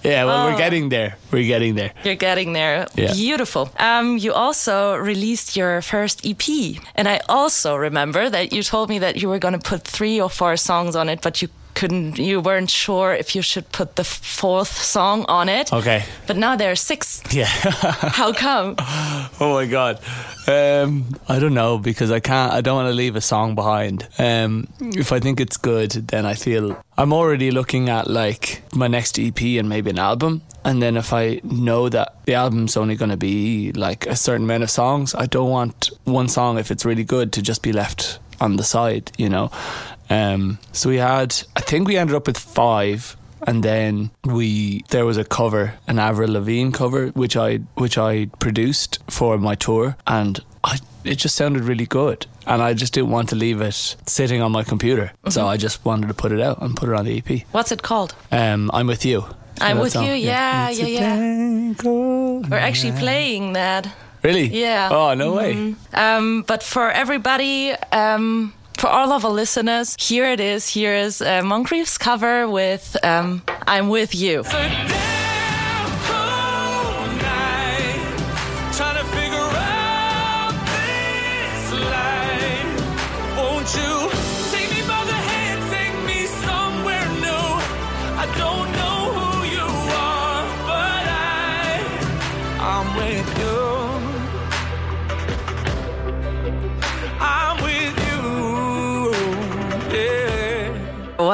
yeah 0.02 0.24
well 0.24 0.36
Oh. 0.48 0.50
we're 0.50 0.58
getting 0.58 0.88
there 0.88 1.14
we're 1.30 1.46
getting 1.46 1.76
there 1.76 1.92
You're 2.02 2.16
getting 2.16 2.52
there. 2.52 2.88
Yeah. 2.96 3.12
Beautiful. 3.14 3.70
Um, 3.78 4.18
you 4.18 4.32
also 4.32 4.96
released 4.96 5.54
your 5.56 5.80
first 5.82 5.95
EP. 6.04 6.76
And 6.94 7.08
I 7.08 7.20
also 7.28 7.76
remember 7.76 8.28
that 8.30 8.52
you 8.52 8.62
told 8.62 8.88
me 8.88 8.98
that 9.00 9.16
you 9.16 9.28
were 9.28 9.38
going 9.38 9.54
to 9.60 9.70
put 9.70 9.82
three 9.82 10.20
or 10.20 10.28
four 10.30 10.56
songs 10.56 10.94
on 10.96 11.08
it, 11.08 11.20
but 11.22 11.40
you 11.42 11.48
couldn't, 11.74 12.18
you 12.18 12.40
weren't 12.40 12.70
sure 12.70 13.12
if 13.12 13.34
you 13.36 13.42
should 13.42 13.70
put 13.70 13.96
the 13.96 14.04
fourth 14.04 14.72
song 14.82 15.24
on 15.28 15.48
it. 15.48 15.70
okay 15.72 16.04
But 16.26 16.36
now 16.38 16.56
there 16.56 16.70
are 16.70 16.76
six. 16.76 17.22
yeah 17.30 17.44
How 18.18 18.32
come? 18.32 18.76
oh 19.40 19.52
my 19.54 19.66
god 19.66 20.00
um 20.48 21.04
i 21.28 21.40
don't 21.40 21.54
know 21.54 21.76
because 21.76 22.12
i 22.12 22.20
can't 22.20 22.52
i 22.52 22.60
don't 22.60 22.76
want 22.76 22.88
to 22.88 22.94
leave 22.94 23.16
a 23.16 23.20
song 23.20 23.56
behind 23.56 24.06
um 24.18 24.68
if 24.80 25.10
i 25.10 25.18
think 25.18 25.40
it's 25.40 25.56
good 25.56 25.90
then 26.08 26.24
i 26.24 26.34
feel 26.34 26.76
i'm 26.96 27.12
already 27.12 27.50
looking 27.50 27.88
at 27.88 28.06
like 28.08 28.62
my 28.72 28.86
next 28.86 29.18
ep 29.18 29.40
and 29.42 29.68
maybe 29.68 29.90
an 29.90 29.98
album 29.98 30.40
and 30.66 30.82
then 30.82 30.96
if 30.96 31.12
i 31.12 31.40
know 31.44 31.88
that 31.88 32.08
the 32.26 32.34
album's 32.34 32.76
only 32.76 32.96
going 32.96 33.10
to 33.10 33.16
be 33.16 33.72
like 33.72 34.06
a 34.06 34.16
certain 34.16 34.44
amount 34.44 34.62
of 34.62 34.70
songs 34.70 35.14
i 35.14 35.24
don't 35.26 35.50
want 35.50 35.90
one 36.04 36.28
song 36.28 36.58
if 36.58 36.70
it's 36.70 36.84
really 36.84 37.04
good 37.04 37.32
to 37.32 37.40
just 37.40 37.62
be 37.62 37.72
left 37.72 38.18
on 38.40 38.56
the 38.56 38.64
side 38.64 39.10
you 39.16 39.28
know 39.28 39.50
um 40.10 40.58
so 40.72 40.90
we 40.90 40.98
had 40.98 41.34
i 41.54 41.60
think 41.60 41.88
we 41.88 41.96
ended 41.96 42.14
up 42.16 42.26
with 42.26 42.38
five 42.38 43.16
and 43.46 43.62
then 43.62 44.10
we 44.24 44.82
there 44.88 45.06
was 45.06 45.16
a 45.16 45.24
cover, 45.24 45.74
an 45.86 45.98
Avril 45.98 46.32
Lavigne 46.32 46.72
cover, 46.72 47.08
which 47.08 47.36
I 47.36 47.58
which 47.74 47.96
I 47.96 48.26
produced 48.40 48.98
for 49.08 49.38
my 49.38 49.54
tour, 49.54 49.96
and 50.06 50.40
I 50.64 50.78
it 51.04 51.16
just 51.16 51.36
sounded 51.36 51.62
really 51.62 51.86
good, 51.86 52.26
and 52.46 52.60
I 52.60 52.74
just 52.74 52.94
didn't 52.94 53.10
want 53.10 53.28
to 53.28 53.36
leave 53.36 53.60
it 53.60 53.96
sitting 54.06 54.42
on 54.42 54.52
my 54.52 54.64
computer, 54.64 55.12
so 55.28 55.46
I 55.46 55.56
just 55.56 55.84
wanted 55.84 56.08
to 56.08 56.14
put 56.14 56.32
it 56.32 56.40
out 56.40 56.60
and 56.60 56.76
put 56.76 56.88
it 56.88 56.94
on 56.94 57.04
the 57.04 57.18
EP. 57.18 57.46
What's 57.52 57.70
it 57.70 57.82
called? 57.82 58.14
Um, 58.32 58.70
I'm 58.74 58.88
with 58.88 59.04
you. 59.04 59.24
I'm 59.60 59.78
with 59.78 59.92
song, 59.92 60.04
you. 60.04 60.12
Yeah, 60.12 60.70
It's 60.70 60.78
yeah, 60.78 60.86
yeah. 60.86 61.74
We're 62.48 62.58
actually 62.58 62.92
playing 62.92 63.54
that. 63.54 63.88
Really? 64.22 64.46
Yeah. 64.48 64.88
Oh 64.90 65.14
no 65.14 65.34
way. 65.34 65.74
Um, 65.94 66.42
but 66.46 66.62
for 66.62 66.90
everybody, 66.90 67.72
um, 67.92 68.52
for 68.76 68.88
all 68.88 69.12
of 69.12 69.24
our 69.24 69.30
listeners, 69.30 69.96
here 69.98 70.26
it 70.26 70.40
is. 70.40 70.68
Here 70.68 70.94
is 70.94 71.22
uh, 71.22 71.42
Moncrieff's 71.42 71.98
cover 71.98 72.48
with 72.48 72.96
um, 73.04 73.42
"I'm 73.66 73.88
with 73.88 74.14
You." 74.14 74.44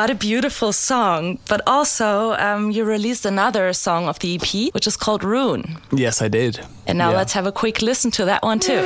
What 0.03 0.11
a 0.11 0.17
beautiful 0.17 0.73
song. 0.73 1.39
But 1.49 1.61
also, 1.65 2.33
um, 2.33 2.73
you 2.73 2.83
released 2.85 3.25
another 3.25 3.73
song 3.73 4.09
of 4.09 4.19
the 4.19 4.35
EP, 4.35 4.75
which 4.75 4.89
is 4.89 4.97
called 4.97 5.23
Ruin. 5.23 5.77
Yes, 5.93 6.21
I 6.21 6.27
did. 6.27 6.59
And 6.89 6.99
now 6.99 7.11
Yeah. 7.11 7.19
let's 7.19 7.35
have 7.35 7.47
a 7.47 7.53
quick 7.53 7.81
listen 7.83 8.11
to 8.11 8.25
that 8.25 8.43
one 8.43 8.59
too. 8.59 8.83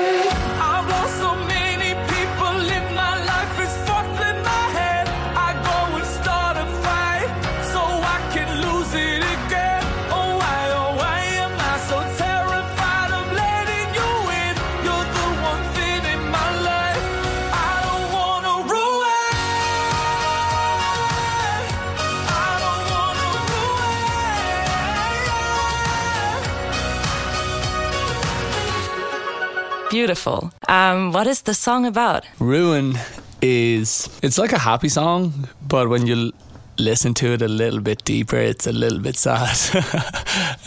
Beautiful. 29.97 30.53
Um, 30.69 31.11
what 31.13 31.27
is 31.27 31.41
the 31.41 31.55
song 31.55 31.87
about? 31.87 32.27
Ruin 32.39 32.99
is 33.41 34.11
it's 34.23 34.37
like 34.37 34.53
a 34.53 34.59
happy 34.59 34.91
song, 34.91 35.49
but 35.67 35.89
when 35.89 36.07
you 36.07 36.33
listen 36.77 37.15
to 37.15 37.33
it 37.33 37.41
a 37.41 37.49
little 37.49 37.81
bit 37.81 38.05
deeper, 38.05 38.37
it's 38.37 38.67
a 38.67 38.73
little 38.73 38.99
bit 38.99 39.17
sad. 39.17 39.57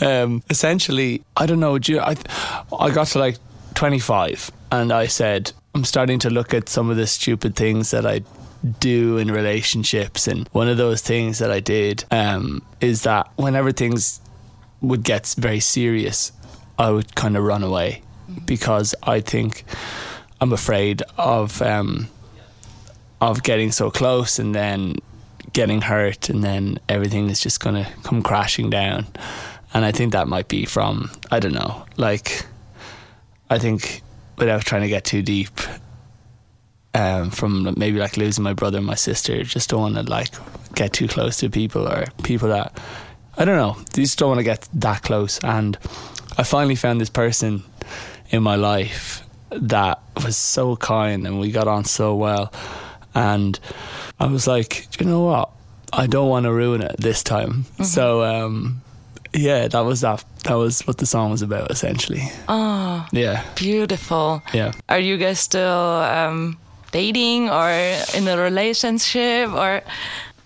um, 0.00 0.42
essentially, 0.50 1.22
I 1.36 1.46
don't 1.46 1.60
know. 1.60 1.76
I 1.76 2.16
I 2.76 2.90
got 2.90 3.06
to 3.12 3.20
like 3.20 3.38
25, 3.74 4.50
and 4.72 4.90
I 4.92 5.06
said 5.06 5.52
I'm 5.76 5.84
starting 5.84 6.18
to 6.18 6.28
look 6.28 6.52
at 6.52 6.68
some 6.68 6.90
of 6.90 6.96
the 6.96 7.06
stupid 7.06 7.54
things 7.54 7.92
that 7.92 8.04
I 8.04 8.22
do 8.80 9.16
in 9.16 9.30
relationships, 9.30 10.26
and 10.26 10.48
one 10.48 10.68
of 10.68 10.76
those 10.76 11.02
things 11.02 11.38
that 11.38 11.52
I 11.52 11.60
did 11.60 12.04
um, 12.10 12.62
is 12.80 13.02
that 13.02 13.30
whenever 13.36 13.70
things 13.70 14.20
would 14.80 15.04
get 15.04 15.32
very 15.38 15.60
serious, 15.60 16.32
I 16.80 16.90
would 16.90 17.14
kind 17.14 17.36
of 17.36 17.44
run 17.44 17.62
away 17.62 18.02
because 18.46 18.94
I 19.02 19.20
think 19.20 19.64
I'm 20.40 20.52
afraid 20.52 21.02
of 21.18 21.60
um, 21.62 22.08
of 23.20 23.42
getting 23.42 23.72
so 23.72 23.90
close 23.90 24.38
and 24.38 24.54
then 24.54 24.96
getting 25.52 25.80
hurt, 25.82 26.30
and 26.30 26.42
then 26.42 26.78
everything 26.88 27.28
is 27.28 27.40
just 27.40 27.60
going 27.60 27.74
to 27.84 27.90
come 28.02 28.22
crashing 28.22 28.70
down. 28.70 29.06
And 29.72 29.84
I 29.84 29.92
think 29.92 30.12
that 30.12 30.28
might 30.28 30.48
be 30.48 30.64
from 30.64 31.10
I 31.30 31.40
don't 31.40 31.54
know, 31.54 31.86
like 31.96 32.44
I 33.48 33.58
think 33.58 34.02
without 34.38 34.62
trying 34.62 34.82
to 34.82 34.88
get 34.88 35.04
too 35.04 35.22
deep. 35.22 35.60
Um, 36.92 37.30
from 37.30 37.72
maybe 37.76 38.00
like 38.00 38.16
losing 38.16 38.42
my 38.42 38.52
brother 38.52 38.78
and 38.78 38.86
my 38.86 38.96
sister, 38.96 39.44
just 39.44 39.70
don't 39.70 39.80
want 39.80 39.94
to 39.94 40.02
like 40.02 40.30
get 40.74 40.92
too 40.92 41.06
close 41.06 41.36
to 41.36 41.48
people 41.48 41.86
or 41.86 42.06
people 42.24 42.48
that 42.48 42.76
I 43.36 43.44
don't 43.44 43.56
know. 43.56 43.76
You 43.96 44.02
just 44.02 44.18
don't 44.18 44.28
want 44.28 44.40
to 44.40 44.44
get 44.44 44.68
that 44.74 45.02
close. 45.02 45.38
And 45.44 45.78
I 46.36 46.42
finally 46.42 46.74
found 46.74 47.00
this 47.00 47.10
person 47.10 47.62
in 48.30 48.42
my 48.42 48.56
life 48.56 49.22
that 49.50 50.00
was 50.24 50.36
so 50.36 50.76
kind 50.76 51.26
and 51.26 51.40
we 51.40 51.50
got 51.50 51.66
on 51.68 51.84
so 51.84 52.14
well. 52.14 52.52
And 53.14 53.58
I 54.20 54.26
was 54.26 54.46
like, 54.46 54.86
"Do 54.92 55.04
you 55.04 55.10
know 55.10 55.22
what? 55.24 55.50
I 55.92 56.06
don't 56.06 56.28
want 56.28 56.44
to 56.44 56.52
ruin 56.52 56.82
it 56.82 56.94
this 56.98 57.22
time. 57.24 57.64
So, 57.82 58.22
um, 58.22 58.80
yeah, 59.34 59.66
that 59.66 59.80
was 59.80 60.02
that. 60.02 60.24
That 60.44 60.54
was 60.54 60.82
what 60.86 60.98
the 60.98 61.06
song 61.06 61.32
was 61.32 61.42
about, 61.42 61.70
essentially. 61.70 62.22
Oh, 62.48 63.04
Yeah, 63.12 63.42
beautiful. 63.56 64.42
yeah. 64.54 64.72
Are 64.88 65.00
you 65.00 65.16
guys 65.18 65.40
still 65.40 65.66
um, 65.66 66.58
dating 66.92 67.50
or 67.50 67.68
in 68.14 68.28
a 68.28 68.36
relationship 68.38 69.50
or? 69.50 69.82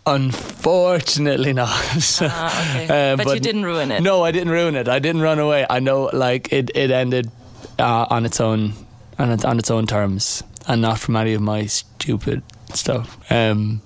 Unfortunately 0.07 1.53
not. 1.53 1.69
Ah, 2.23 2.77
okay. 2.77 3.13
Uh, 3.13 3.17
but, 3.17 3.35
you 3.35 3.41
didn't 3.41 3.65
ruin 3.65 3.91
it. 3.91 4.03
No, 4.03 4.23
I 4.25 4.31
didn't 4.33 4.51
ruin 4.53 4.75
it. 4.77 4.89
I 4.89 4.99
didn't 4.99 5.21
run 5.23 5.39
away. 5.39 5.67
I 5.69 5.81
know, 5.81 6.09
like 6.13 6.53
it, 6.53 6.71
it 6.75 6.91
ended 6.91 7.31
uh, 7.79 8.07
on 8.11 8.25
its 8.25 8.41
own, 8.41 8.73
on 9.19 9.31
its, 9.31 9.45
on 9.45 9.59
its 9.59 9.71
own 9.71 9.87
terms, 9.87 10.43
and 10.67 10.83
not 10.83 10.99
from 10.99 11.17
any 11.17 11.35
of 11.35 11.41
my 11.43 11.67
stupid 11.67 12.43
stuff. 12.73 13.19
Um, 13.31 13.81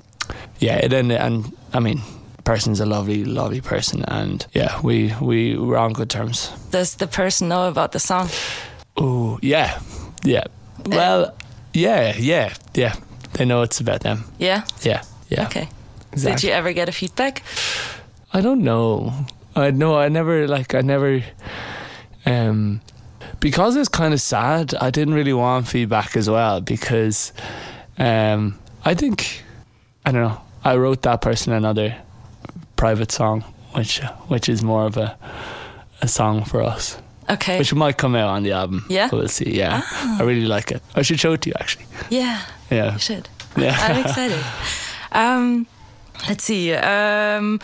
yeah, 0.58 0.76
it 0.76 0.92
ended, 0.92 1.18
and 1.20 1.52
I 1.72 1.80
mean, 1.80 2.00
the 2.36 2.42
person's 2.42 2.80
a 2.80 2.86
lovely, 2.86 3.24
lovely 3.24 3.60
person, 3.60 4.04
and 4.08 4.46
yeah, 4.52 4.80
we 4.82 5.14
we 5.20 5.56
were 5.56 5.78
on 5.78 5.92
good 5.92 6.10
terms. 6.10 6.50
Does 6.70 6.96
the 6.96 7.06
person 7.06 7.48
know 7.48 7.68
about 7.68 7.92
the 7.92 8.00
song? 8.00 8.28
Oh, 8.96 9.38
yeah, 9.42 9.80
yeah. 10.24 10.44
Well, 10.86 11.34
yeah, 11.72 12.14
yeah, 12.16 12.54
yeah. 12.74 12.94
They 13.34 13.44
know 13.44 13.62
it's 13.62 13.80
about 13.80 14.00
them. 14.00 14.24
Yeah. 14.38 14.64
Yeah, 14.82 15.02
yeah. 15.28 15.46
Okay. 15.46 15.68
Exactly. 16.12 16.40
Did 16.40 16.42
you 16.48 16.52
ever 16.52 16.72
get 16.72 16.88
a 16.88 16.92
feedback? 16.92 17.42
I 18.32 18.40
don't 18.40 18.62
know. 18.62 19.12
I 19.54 19.70
know 19.70 19.96
I 19.98 20.08
never 20.08 20.48
like 20.48 20.74
I 20.74 20.80
never 20.80 21.22
um 22.26 22.80
because 23.40 23.76
it's 23.76 23.88
kind 23.88 24.12
of 24.14 24.20
sad. 24.20 24.74
I 24.80 24.90
didn't 24.90 25.14
really 25.14 25.32
want 25.32 25.68
feedback 25.68 26.16
as 26.16 26.28
well 26.28 26.60
because 26.60 27.32
um 27.98 28.58
I 28.84 28.94
think 28.94 29.42
I 30.04 30.12
don't 30.12 30.22
know. 30.22 30.40
I 30.64 30.76
wrote 30.76 31.02
that 31.02 31.20
person 31.20 31.52
another 31.52 31.96
private 32.76 33.12
song 33.12 33.42
which 33.72 34.00
which 34.28 34.48
is 34.48 34.62
more 34.62 34.84
of 34.86 34.96
a 34.96 35.16
a 36.02 36.08
song 36.08 36.44
for 36.44 36.62
us. 36.62 36.98
Okay. 37.30 37.58
Which 37.58 37.74
might 37.74 37.98
come 37.98 38.14
out 38.14 38.28
on 38.28 38.42
the 38.42 38.52
album. 38.52 38.86
Yeah? 38.88 39.10
We'll 39.12 39.28
see. 39.28 39.50
Yeah. 39.50 39.82
I 40.18 40.22
really 40.22 40.46
like 40.46 40.70
it. 40.72 40.82
I 40.94 41.02
should 41.02 41.20
show 41.20 41.32
it 41.34 41.42
to 41.42 41.50
you 41.50 41.54
actually. 41.60 41.84
yeah. 42.10 42.42
Yeah. 42.70 42.92
You 42.94 42.98
should. 42.98 43.28
Yeah. 43.56 43.76
I'm 43.78 44.00
excited. 44.04 44.42
Um, 45.12 45.66
let's 46.28 46.44
see. 46.44 46.72
Um, 46.74 47.60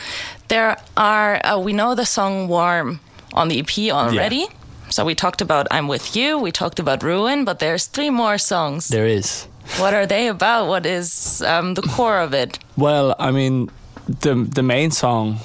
there 0.49 0.77
are, 0.97 1.41
uh, 1.47 1.59
we 1.59 1.73
know 1.73 1.95
the 1.95 2.05
song 2.07 2.49
Warm 2.49 3.01
on 3.33 3.49
the 3.49 3.59
EP 3.61 3.93
already. 3.93 4.47
So 4.95 5.05
we 5.05 5.17
talked 5.17 5.41
about 5.41 5.67
I'm 5.73 5.89
With 5.89 6.15
You, 6.15 6.39
we 6.39 6.53
talked 6.53 6.79
about 6.79 7.03
Ruin, 7.03 7.45
but 7.45 7.59
there's 7.59 7.87
three 7.87 8.11
more 8.11 8.39
songs. 8.39 8.87
There 8.87 9.09
is. 9.09 9.49
What 9.79 9.93
are 9.93 10.07
they 10.07 10.29
about? 10.29 10.69
What 10.69 10.87
is 10.87 11.43
um, 11.43 11.75
the 11.75 11.83
core 11.83 12.21
of 12.21 12.33
it? 12.33 12.61
Well, 12.77 13.17
I 13.19 13.33
mean, 13.33 13.71
the 14.07 14.37
the 14.37 14.63
main 14.63 14.93
song 14.93 15.41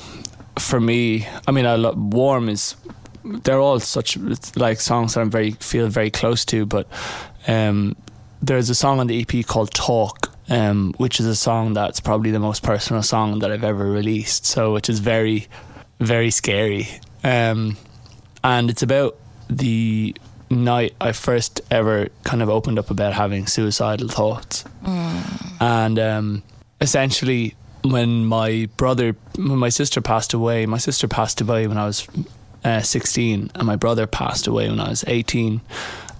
for 0.59 0.79
me, 0.79 1.27
I 1.47 1.51
mean, 1.51 1.65
I 1.65 1.77
love 1.77 1.97
"Warm" 1.97 2.47
is 2.47 2.75
they're 3.23 3.59
all 3.59 3.79
such 3.79 4.17
like 4.55 4.79
songs 4.79 5.15
that 5.15 5.21
I'm 5.21 5.31
very 5.31 5.53
feel 5.53 5.87
very 5.87 6.11
close 6.11 6.45
to. 6.45 6.67
But 6.67 6.85
um, 7.47 7.95
there's 8.43 8.69
a 8.69 8.75
song 8.75 8.99
on 8.99 9.07
the 9.07 9.19
EP 9.19 9.43
called 9.47 9.73
"Talk," 9.73 10.29
um, 10.49 10.93
which 10.97 11.19
is 11.19 11.25
a 11.25 11.35
song 11.35 11.73
that's 11.73 11.99
probably 11.99 12.29
the 12.29 12.39
most 12.39 12.61
personal 12.61 13.01
song 13.01 13.39
that 13.39 13.51
I've 13.51 13.63
ever 13.63 13.89
released. 13.89 14.45
So, 14.45 14.73
which 14.73 14.89
is 14.89 14.99
very, 14.99 15.47
very 15.99 16.29
scary, 16.29 16.87
um, 17.23 17.77
and 18.43 18.69
it's 18.69 18.83
about 18.83 19.17
the 19.49 20.15
night 20.49 20.95
I 20.99 21.11
first 21.11 21.61
ever 21.69 22.09
kind 22.23 22.41
of 22.41 22.49
opened 22.49 22.79
up 22.79 22.89
about 22.89 23.13
having 23.13 23.47
suicidal 23.47 24.07
thoughts. 24.07 24.63
And 25.59 25.99
um, 25.99 26.43
essentially 26.81 27.55
when 27.83 28.25
my 28.25 28.67
brother 28.77 29.15
when 29.37 29.57
my 29.57 29.69
sister 29.69 30.01
passed 30.01 30.33
away 30.33 30.65
my 30.65 30.77
sister 30.77 31.07
passed 31.07 31.39
away 31.39 31.65
when 31.67 31.77
i 31.77 31.85
was 31.85 32.07
uh, 32.65 32.81
16 32.81 33.51
and 33.55 33.67
my 33.67 33.77
brother 33.77 34.05
passed 34.05 34.47
away 34.47 34.69
when 34.69 34.79
i 34.79 34.89
was 34.89 35.03
18 35.07 35.61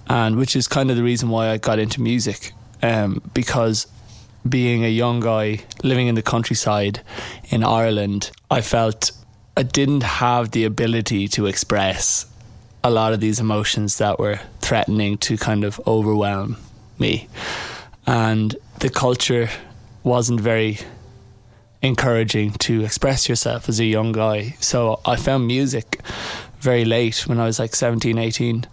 and 0.08 0.36
which 0.36 0.56
is 0.56 0.66
kind 0.66 0.90
of 0.90 0.96
the 0.96 1.02
reason 1.02 1.28
why 1.28 1.50
i 1.50 1.58
got 1.58 1.78
into 1.78 2.00
music 2.00 2.52
um, 2.82 3.20
because 3.34 3.86
being 4.48 4.84
a 4.84 4.88
young 4.88 5.20
guy 5.20 5.58
living 5.82 6.06
in 6.08 6.14
the 6.14 6.22
countryside 6.22 7.02
in 7.50 7.62
ireland 7.62 8.30
i 8.50 8.62
felt 8.62 9.12
i 9.56 9.62
didn't 9.62 10.02
have 10.02 10.52
the 10.52 10.64
ability 10.64 11.28
to 11.28 11.44
express 11.44 12.24
a 12.82 12.90
lot 12.90 13.12
of 13.12 13.20
these 13.20 13.40
emotions 13.40 13.98
that 13.98 14.18
were 14.18 14.40
threatening 14.60 15.18
to 15.18 15.36
kind 15.36 15.64
of 15.64 15.80
overwhelm 15.86 16.56
me 16.98 17.28
and 18.06 18.56
the 18.80 18.90
culture 18.90 19.48
wasn't 20.02 20.40
very 20.40 20.78
encouraging 21.82 22.52
to 22.52 22.84
express 22.84 23.28
yourself 23.28 23.68
as 23.68 23.78
a 23.78 23.84
young 23.84 24.12
guy. 24.12 24.56
So 24.60 25.00
I 25.04 25.16
found 25.16 25.46
music 25.46 26.00
very 26.58 26.84
late 26.84 27.26
when 27.26 27.38
I 27.38 27.44
was 27.44 27.58
like 27.58 27.74
17, 27.74 28.18
18. 28.18 28.66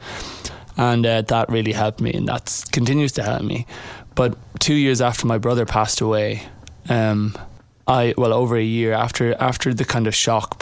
And 0.78 1.06
uh, 1.06 1.22
that 1.24 1.50
really 1.50 1.72
helped 1.72 2.02
me, 2.02 2.14
and 2.14 2.28
that 2.28 2.64
continues 2.72 3.12
to 3.14 3.24
help 3.24 3.42
me. 3.44 3.66
But 4.16 4.38
two 4.60 4.76
years 4.76 5.02
after 5.02 5.26
my 5.26 5.38
brother 5.38 5.66
passed 5.66 6.02
away, 6.02 6.44
um, 6.90 7.38
I 7.88 8.14
well 8.18 8.34
over 8.34 8.58
a 8.58 8.64
year 8.64 8.92
after 8.92 9.34
after 9.40 9.74
the 9.74 9.86
kind 9.86 10.08
of 10.08 10.16
shock 10.16 10.62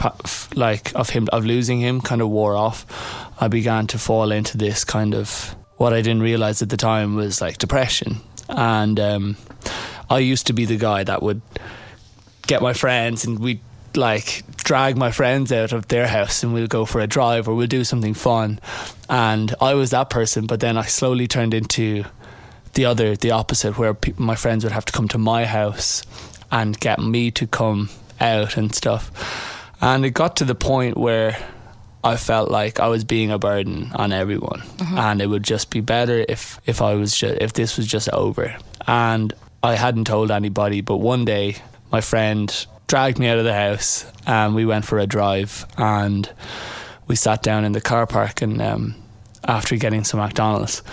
like 0.55 0.93
of 0.95 1.09
him 1.09 1.27
of 1.33 1.43
losing 1.43 1.79
him 1.79 2.01
kind 2.01 2.21
of 2.21 2.29
wore 2.29 2.55
off, 2.55 2.85
I 3.41 3.47
began 3.47 3.87
to 3.87 3.97
fall 3.97 4.31
into 4.31 4.57
this 4.57 4.83
kind 4.83 5.15
of 5.15 5.55
what 5.77 5.91
I 5.91 6.01
didn't 6.01 6.21
realize 6.21 6.61
at 6.61 6.69
the 6.69 6.77
time 6.77 7.15
was 7.15 7.41
like 7.41 7.57
depression, 7.57 8.17
and 8.47 8.99
um, 8.99 9.37
I 10.09 10.19
used 10.19 10.47
to 10.47 10.53
be 10.53 10.65
the 10.65 10.77
guy 10.77 11.03
that 11.03 11.23
would 11.23 11.41
get 12.47 12.61
my 12.61 12.73
friends 12.73 13.25
and 13.25 13.39
we'd 13.39 13.61
like 13.95 14.43
drag 14.57 14.97
my 14.97 15.09
friends 15.09 15.51
out 15.51 15.71
of 15.71 15.87
their 15.87 16.07
house 16.07 16.43
and 16.43 16.53
we'll 16.53 16.67
go 16.67 16.85
for 16.85 16.99
a 17.01 17.07
drive 17.07 17.47
or 17.47 17.55
we'll 17.55 17.65
do 17.65 17.83
something 17.83 18.13
fun. 18.13 18.59
And 19.09 19.55
I 19.61 19.73
was 19.73 19.91
that 19.91 20.09
person, 20.09 20.45
but 20.45 20.59
then 20.59 20.77
I 20.77 20.83
slowly 20.83 21.27
turned 21.27 21.53
into 21.53 22.03
the 22.73 22.85
other, 22.85 23.15
the 23.15 23.31
opposite, 23.31 23.77
where 23.77 23.93
pe- 23.93 24.13
my 24.17 24.35
friends 24.35 24.63
would 24.63 24.73
have 24.73 24.85
to 24.85 24.93
come 24.93 25.07
to 25.09 25.17
my 25.17 25.45
house 25.45 26.03
and 26.51 26.79
get 26.79 26.99
me 26.99 27.31
to 27.31 27.47
come 27.47 27.89
out 28.19 28.57
and 28.57 28.73
stuff. 28.73 29.11
And 29.81 30.05
it 30.05 30.11
got 30.11 30.37
to 30.37 30.45
the 30.45 30.55
point 30.55 30.97
where 30.97 31.37
I 32.03 32.17
felt 32.17 32.51
like 32.51 32.79
I 32.79 32.87
was 32.87 33.03
being 33.03 33.31
a 33.31 33.39
burden 33.39 33.91
on 33.95 34.13
everyone, 34.13 34.61
and 34.79 35.21
it 35.21 35.27
would 35.27 35.43
just 35.43 35.71
be 35.71 35.81
better 35.81 36.23
if 36.29 36.59
if 36.67 36.81
I 36.81 36.93
was 36.93 37.17
just, 37.17 37.41
if 37.41 37.53
this 37.53 37.77
was 37.77 37.87
just 37.87 38.09
over. 38.09 38.55
And 38.87 39.33
I 39.63 39.73
hadn't 39.75 40.05
told 40.05 40.29
anybody, 40.29 40.81
but 40.81 40.97
one 40.97 41.25
day 41.25 41.55
my 41.91 42.01
friend 42.01 42.67
dragged 42.85 43.17
me 43.17 43.27
out 43.27 43.39
of 43.39 43.43
the 43.43 43.55
house, 43.55 44.05
and 44.27 44.53
we 44.53 44.65
went 44.67 44.85
for 44.85 44.99
a 44.99 45.07
drive, 45.07 45.65
and 45.77 46.29
we 47.07 47.15
sat 47.15 47.41
down 47.41 47.65
in 47.65 47.71
the 47.71 47.81
car 47.81 48.05
park, 48.05 48.43
and 48.43 48.61
um, 48.61 48.95
after 49.43 49.75
getting 49.75 50.03
some 50.03 50.19
McDonald's, 50.19 50.83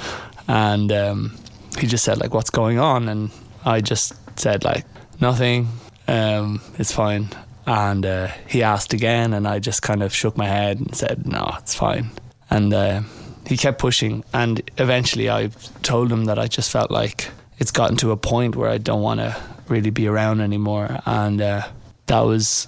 and 0.48 0.90
um, 0.90 1.36
he 1.78 1.86
just 1.86 2.04
said 2.04 2.18
like, 2.18 2.32
"What's 2.32 2.50
going 2.50 2.78
on?" 2.78 3.08
And 3.08 3.30
I 3.66 3.82
just 3.82 4.14
said 4.40 4.64
like, 4.64 4.86
"Nothing. 5.22 5.68
Um, 6.08 6.60
it's 6.78 6.90
fine." 6.90 7.28
And 7.64 8.04
uh, 8.04 8.26
he 8.48 8.64
asked 8.64 8.92
again, 8.92 9.32
and 9.32 9.46
I 9.46 9.60
just 9.60 9.80
kind 9.80 10.02
of 10.02 10.12
shook 10.12 10.36
my 10.36 10.48
head 10.48 10.80
and 10.80 10.96
said, 10.96 11.26
"No, 11.26 11.54
it's 11.58 11.76
fine." 11.76 12.10
And 12.50 12.74
uh, 12.74 13.02
he 13.46 13.56
kept 13.56 13.78
pushing, 13.78 14.24
and 14.34 14.68
eventually 14.78 15.30
I 15.30 15.50
told 15.82 16.10
him 16.10 16.24
that 16.24 16.40
I 16.40 16.48
just 16.48 16.72
felt 16.72 16.90
like 16.90 17.30
it's 17.58 17.70
gotten 17.70 17.96
to 17.98 18.10
a 18.10 18.16
point 18.16 18.56
where 18.56 18.68
I 18.68 18.78
don't 18.78 19.00
want 19.00 19.20
to 19.20 19.40
really 19.68 19.90
be 19.90 20.08
around 20.08 20.40
anymore, 20.40 20.98
and 21.06 21.40
uh, 21.40 21.68
that 22.06 22.20
was, 22.22 22.66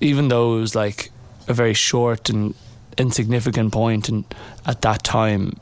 even 0.00 0.26
though 0.28 0.56
it 0.56 0.60
was 0.60 0.74
like 0.74 1.12
a 1.46 1.54
very 1.54 1.74
short 1.74 2.28
and 2.28 2.54
insignificant 2.98 3.72
point, 3.72 4.08
and 4.08 4.24
at 4.66 4.82
that 4.82 5.04
time, 5.04 5.56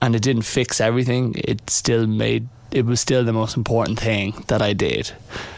and 0.00 0.14
it 0.14 0.22
didn't 0.22 0.42
fix 0.42 0.80
everything. 0.80 1.34
It 1.36 1.68
still 1.68 2.06
made 2.06 2.48
it 2.72 2.86
was 2.86 3.00
still 3.00 3.24
the 3.24 3.32
most 3.32 3.56
important 3.56 4.00
thing 4.00 4.44
that 4.48 4.62
I 4.62 4.72
did 4.72 5.12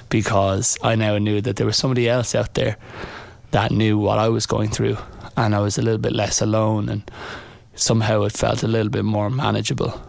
because 0.09 0.79
I 0.83 0.95
now 0.95 1.19
knew 1.19 1.41
that 1.41 1.57
there 1.57 1.67
was 1.67 1.77
somebody 1.77 2.09
else 2.09 2.35
out 2.35 2.55
there 2.55 2.77
that 3.51 3.71
knew 3.71 3.99
what 3.99 4.19
I 4.19 4.29
was 4.29 4.47
going 4.47 4.71
through, 4.71 4.97
and 5.37 5.55
I 5.55 5.61
was 5.61 5.79
a 5.79 5.83
little 5.83 5.99
bit 5.99 6.13
less 6.13 6.43
alone, 6.43 6.89
and 6.89 7.03
somehow 7.75 8.23
it 8.23 8.33
felt 8.33 8.63
a 8.63 8.69
little 8.69 8.91
bit 8.91 9.05
more 9.05 9.31
manageable. 9.31 10.01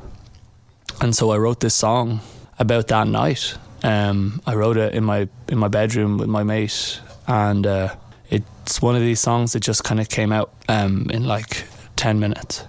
And 1.02 1.16
so 1.16 1.32
I 1.32 1.38
wrote 1.38 1.60
this 1.60 1.76
song 1.76 2.22
about 2.58 2.88
that 2.88 3.08
night. 3.08 3.56
Um, 3.84 4.42
I 4.48 4.56
wrote 4.56 4.78
it 4.78 4.96
in 4.96 5.04
my 5.04 5.28
in 5.48 5.58
my 5.58 5.68
bedroom 5.68 6.18
with 6.18 6.30
my 6.30 6.44
mate, 6.44 7.00
and 7.28 7.68
uh, 7.68 7.96
it's 8.30 8.82
one 8.82 8.96
of 8.96 9.02
these 9.02 9.20
songs 9.20 9.54
that 9.54 9.60
just 9.60 9.84
kind 9.84 10.00
of 10.00 10.10
came 10.10 10.32
out 10.32 10.52
um, 10.68 11.08
in 11.12 11.26
like 11.26 11.66
ten 11.96 12.20
minutes, 12.20 12.64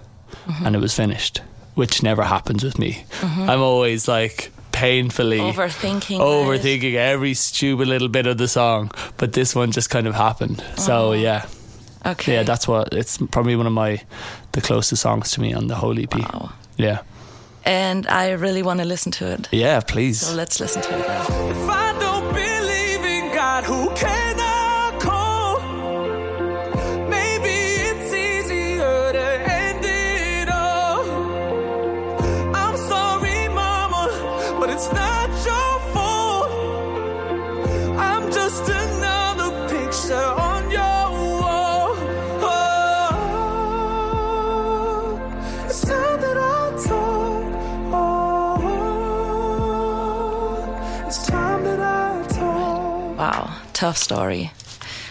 and 0.63 0.75
it 0.75 0.79
was 0.79 0.93
finished, 0.93 1.41
which 1.77 2.01
never 2.03 2.23
happens 2.23 2.63
with 2.63 2.77
me. 2.79 2.91
Mm-hmm. 3.21 3.49
I'm 3.49 3.61
always 3.61 4.07
like 4.07 4.51
painfully 4.71 5.39
Overthinking. 5.39 6.17
it. 6.17 6.21
overthinking 6.21 6.95
every 6.95 7.33
stupid 7.33 7.87
little 7.87 8.09
bit 8.09 8.27
of 8.27 8.37
the 8.37 8.47
song, 8.47 8.91
but 9.17 9.33
this 9.33 9.55
one 9.55 9.71
just 9.71 9.89
kind 9.89 10.07
of 10.07 10.15
happened. 10.15 10.63
So 10.77 10.93
uh-huh. 11.11 11.21
yeah, 11.23 11.45
Okay. 12.05 12.33
yeah, 12.33 12.43
that's 12.43 12.67
what 12.67 12.93
it's 12.93 13.17
probably 13.31 13.55
one 13.55 13.67
of 13.67 13.73
my 13.73 14.01
the 14.53 14.61
closest 14.61 15.01
songs 15.01 15.31
to 15.31 15.41
me 15.41 15.53
on 15.53 15.67
the 15.67 15.75
whole 15.75 15.97
EP. 15.99 16.13
Wow. 16.15 16.51
Yeah, 16.77 16.99
And 17.65 18.05
I 18.07 18.31
really 18.31 18.61
want 18.63 18.79
to 18.79 18.85
listen 18.85 19.11
to 19.13 19.25
it. 19.33 19.47
yeah, 19.51 19.79
please. 19.81 20.21
So 20.21 20.35
let's 20.35 20.59
listen 20.59 20.81
to 20.83 20.89
it 20.93 21.07
now. 21.07 21.23
If 21.49 21.69
I 21.69 21.99
don't 21.99 22.33
believe 22.33 23.03
in 23.05 23.35
God, 23.35 23.63
who 23.63 23.89
can 23.95 24.26
tough 53.77 53.97
story. 53.97 54.51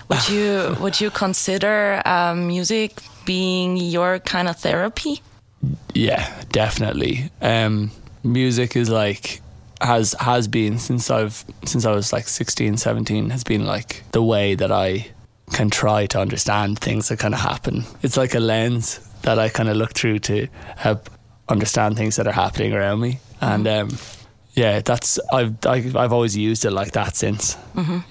Would 0.08 0.28
you 0.28 0.76
would 0.80 1.00
you 1.00 1.10
consider 1.10 2.02
um, 2.04 2.46
music 2.46 2.98
being 3.24 3.76
your 3.76 4.18
kind 4.18 4.48
of 4.48 4.56
therapy? 4.56 5.22
Yeah, 5.94 6.26
definitely. 6.50 7.30
Um, 7.40 7.90
music 8.22 8.76
is 8.76 8.90
like 8.90 9.40
has 9.80 10.14
has 10.18 10.48
been 10.48 10.78
since 10.78 11.10
I've 11.10 11.44
since 11.64 11.86
I 11.86 11.92
was 11.92 12.12
like 12.12 12.28
16, 12.28 12.76
17 12.76 13.30
has 13.30 13.44
been 13.44 13.64
like 13.66 14.02
the 14.12 14.22
way 14.22 14.54
that 14.56 14.72
I 14.72 15.06
can 15.52 15.70
try 15.70 16.06
to 16.06 16.20
understand 16.20 16.78
things 16.78 17.08
that 17.08 17.18
kind 17.18 17.34
of 17.34 17.40
happen. 17.40 17.84
It's 18.02 18.16
like 18.16 18.34
a 18.34 18.40
lens 18.40 19.00
that 19.22 19.38
I 19.38 19.48
kind 19.48 19.68
of 19.68 19.76
look 19.76 19.92
through 19.92 20.18
to 20.20 20.48
help 20.76 21.08
understand 21.48 21.96
things 21.96 22.16
that 22.16 22.26
are 22.26 22.32
happening 22.32 22.72
around 22.72 23.00
me. 23.00 23.20
And 23.40 23.66
um, 23.68 23.90
yeah, 24.54 24.80
that's 24.80 25.20
I've 25.32 25.54
I've 25.66 25.94
I've 25.94 26.12
always 26.12 26.36
used 26.36 26.64
it 26.64 26.72
like 26.72 26.92
that 26.92 27.16
since. 27.16 27.56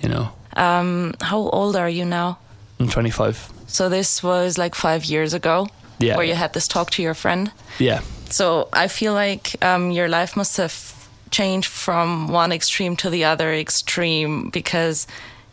You 0.02 0.10
know, 0.10 0.32
Um, 0.56 1.14
how 1.22 1.38
old 1.40 1.76
are 1.76 1.90
you 1.90 2.06
now? 2.06 2.38
I'm 2.80 2.90
25. 2.90 3.52
So 3.68 3.90
this 3.90 4.22
was 4.24 4.58
like 4.58 4.76
five 4.76 5.06
years 5.06 5.34
ago, 5.34 5.68
Yeah. 6.00 6.16
where 6.18 6.26
you 6.26 6.36
had 6.36 6.54
this 6.54 6.68
talk 6.68 6.92
to 6.92 7.02
your 7.02 7.14
friend. 7.14 7.52
Yeah, 7.80 8.02
So 8.30 8.68
I 8.74 8.88
feel 8.88 9.14
like 9.14 9.56
um, 9.64 9.92
your 9.92 10.08
life 10.08 10.36
must 10.38 10.58
have 10.58 10.94
changed 11.32 11.68
from 11.70 12.28
one 12.30 12.52
extreme 12.54 12.96
to 12.98 13.10
the 13.10 13.26
other 13.26 13.54
extreme 13.54 14.50
because 14.50 15.08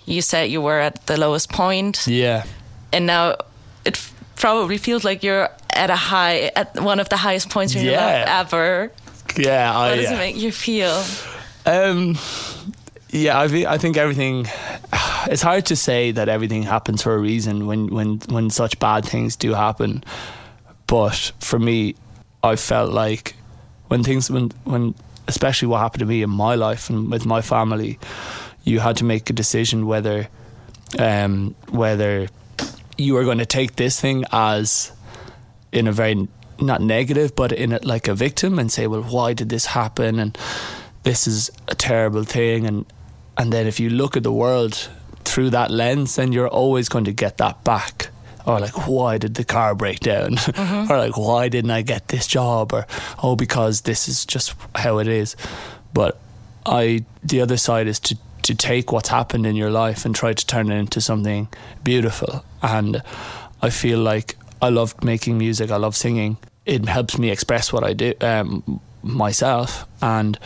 you 0.06 0.22
said 0.22 0.50
you 0.50 0.60
were 0.60 0.80
at 0.80 1.06
the 1.06 1.16
lowest 1.16 1.50
point, 1.50 2.06
yeah. 2.06 2.44
and 2.92 3.06
now 3.06 3.36
it 3.84 3.96
f- 3.96 4.12
probably 4.36 4.78
feels 4.78 5.04
like 5.04 5.22
you're 5.22 5.48
at 5.70 5.90
a 5.90 5.96
high, 5.96 6.50
at 6.56 6.80
one 6.82 7.00
of 7.00 7.08
the 7.08 7.16
highest 7.16 7.50
points 7.50 7.74
in 7.74 7.84
your 7.84 7.96
life 7.96 8.26
ever. 8.28 8.90
Yeah, 9.36 9.72
How 9.72 9.80
I, 9.82 9.96
does 9.96 10.04
yeah. 10.04 10.14
it 10.14 10.18
make 10.18 10.36
you 10.36 10.52
feel? 10.52 11.02
Um, 11.66 12.18
yeah, 13.12 13.38
I, 13.38 13.44
I 13.44 13.78
think 13.78 13.96
everything. 13.96 14.46
It's 15.24 15.40
hard 15.40 15.66
to 15.66 15.76
say 15.76 16.10
that 16.10 16.28
everything 16.28 16.64
happens 16.64 17.00
for 17.00 17.14
a 17.14 17.18
reason 17.18 17.68
when 17.68 17.86
when 17.94 18.18
when 18.28 18.50
such 18.50 18.76
bad 18.80 19.04
things 19.04 19.36
do 19.36 19.54
happen. 19.54 20.02
But 20.88 21.30
for 21.38 21.60
me, 21.60 21.94
I 22.42 22.56
felt 22.56 22.90
like 22.90 23.36
when 23.86 24.02
things 24.02 24.28
when 24.28 24.50
when 24.64 24.96
especially 25.28 25.68
what 25.68 25.78
happened 25.78 26.00
to 26.00 26.06
me 26.06 26.22
in 26.22 26.30
my 26.30 26.56
life 26.56 26.90
and 26.90 27.08
with 27.08 27.24
my 27.24 27.40
family, 27.40 28.00
you 28.64 28.80
had 28.80 28.96
to 28.96 29.04
make 29.04 29.30
a 29.30 29.32
decision 29.32 29.86
whether 29.86 30.26
um, 30.98 31.54
whether 31.70 32.28
you 32.98 33.14
were 33.14 33.24
going 33.24 33.38
to 33.38 33.46
take 33.46 33.76
this 33.76 34.00
thing 34.00 34.24
as 34.32 34.90
in 35.70 35.86
a 35.86 35.92
very 35.92 36.28
not 36.60 36.80
negative, 36.80 37.34
but 37.34 37.52
in 37.52 37.72
a, 37.72 37.78
like 37.82 38.08
a 38.08 38.14
victim 38.14 38.58
and 38.58 38.70
say, 38.70 38.86
well, 38.86 39.02
why 39.02 39.32
did 39.32 39.48
this 39.48 39.66
happen? 39.66 40.18
And 40.18 40.36
this 41.02 41.26
is 41.26 41.50
a 41.68 41.74
terrible 41.74 42.24
thing. 42.24 42.66
And 42.66 42.86
and 43.36 43.52
then 43.52 43.66
if 43.66 43.80
you 43.80 43.90
look 43.90 44.16
at 44.16 44.22
the 44.22 44.32
world 44.32 44.88
through 45.24 45.50
that 45.50 45.70
lens, 45.70 46.16
then 46.16 46.32
you're 46.32 46.48
always 46.48 46.88
going 46.88 47.04
to 47.04 47.12
get 47.12 47.38
that 47.38 47.64
back. 47.64 48.08
Or 48.44 48.58
like, 48.58 48.88
why 48.88 49.18
did 49.18 49.34
the 49.34 49.44
car 49.44 49.74
break 49.74 50.00
down? 50.00 50.36
or 50.58 50.98
like, 50.98 51.16
why 51.16 51.48
didn't 51.48 51.70
I 51.70 51.82
get 51.82 52.08
this 52.08 52.26
job? 52.26 52.72
Or 52.72 52.86
oh, 53.22 53.36
because 53.36 53.82
this 53.82 54.08
is 54.08 54.26
just 54.26 54.54
how 54.74 54.98
it 54.98 55.06
is. 55.06 55.36
But 55.94 56.18
I, 56.66 57.04
the 57.22 57.40
other 57.40 57.56
side 57.56 57.86
is 57.86 58.00
to 58.00 58.18
to 58.42 58.54
take 58.54 58.92
what's 58.92 59.08
happened 59.08 59.46
in 59.46 59.56
your 59.56 59.70
life 59.70 60.04
and 60.04 60.14
try 60.14 60.32
to 60.32 60.46
turn 60.46 60.70
it 60.70 60.76
into 60.76 61.00
something 61.00 61.48
beautiful. 61.82 62.44
And 62.60 63.02
I 63.60 63.70
feel 63.70 63.98
like 63.98 64.36
I 64.60 64.68
love 64.68 65.02
making 65.02 65.38
music. 65.38 65.70
I 65.70 65.76
love 65.76 65.96
singing. 65.96 66.38
It 66.66 66.86
helps 66.86 67.18
me 67.18 67.30
express 67.30 67.72
what 67.72 67.84
I 67.84 67.92
do 67.92 68.14
um, 68.20 68.80
myself 69.02 69.86
and 70.00 70.38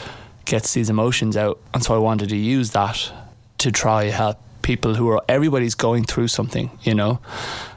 gets 0.46 0.72
these 0.72 0.88
emotions 0.88 1.36
out. 1.36 1.60
And 1.74 1.82
so 1.82 1.94
I 1.94 1.98
wanted 1.98 2.30
to 2.30 2.36
use 2.36 2.70
that 2.70 3.12
to 3.58 3.70
try 3.70 4.04
help 4.04 4.38
people 4.62 4.94
who 4.94 5.08
are 5.10 5.22
everybody's 5.28 5.74
going 5.74 6.04
through 6.04 6.28
something, 6.28 6.70
you 6.82 6.94
know. 6.94 7.20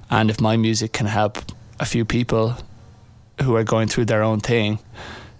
And 0.10 0.30
if 0.30 0.40
my 0.42 0.58
music 0.58 0.94
can 0.94 1.06
help 1.06 1.38
a 1.80 1.86
few 1.86 2.06
people 2.06 2.58
who 3.44 3.56
are 3.56 3.64
going 3.64 3.88
through 3.88 4.06
their 4.06 4.24
own 4.24 4.40
thing 4.40 4.80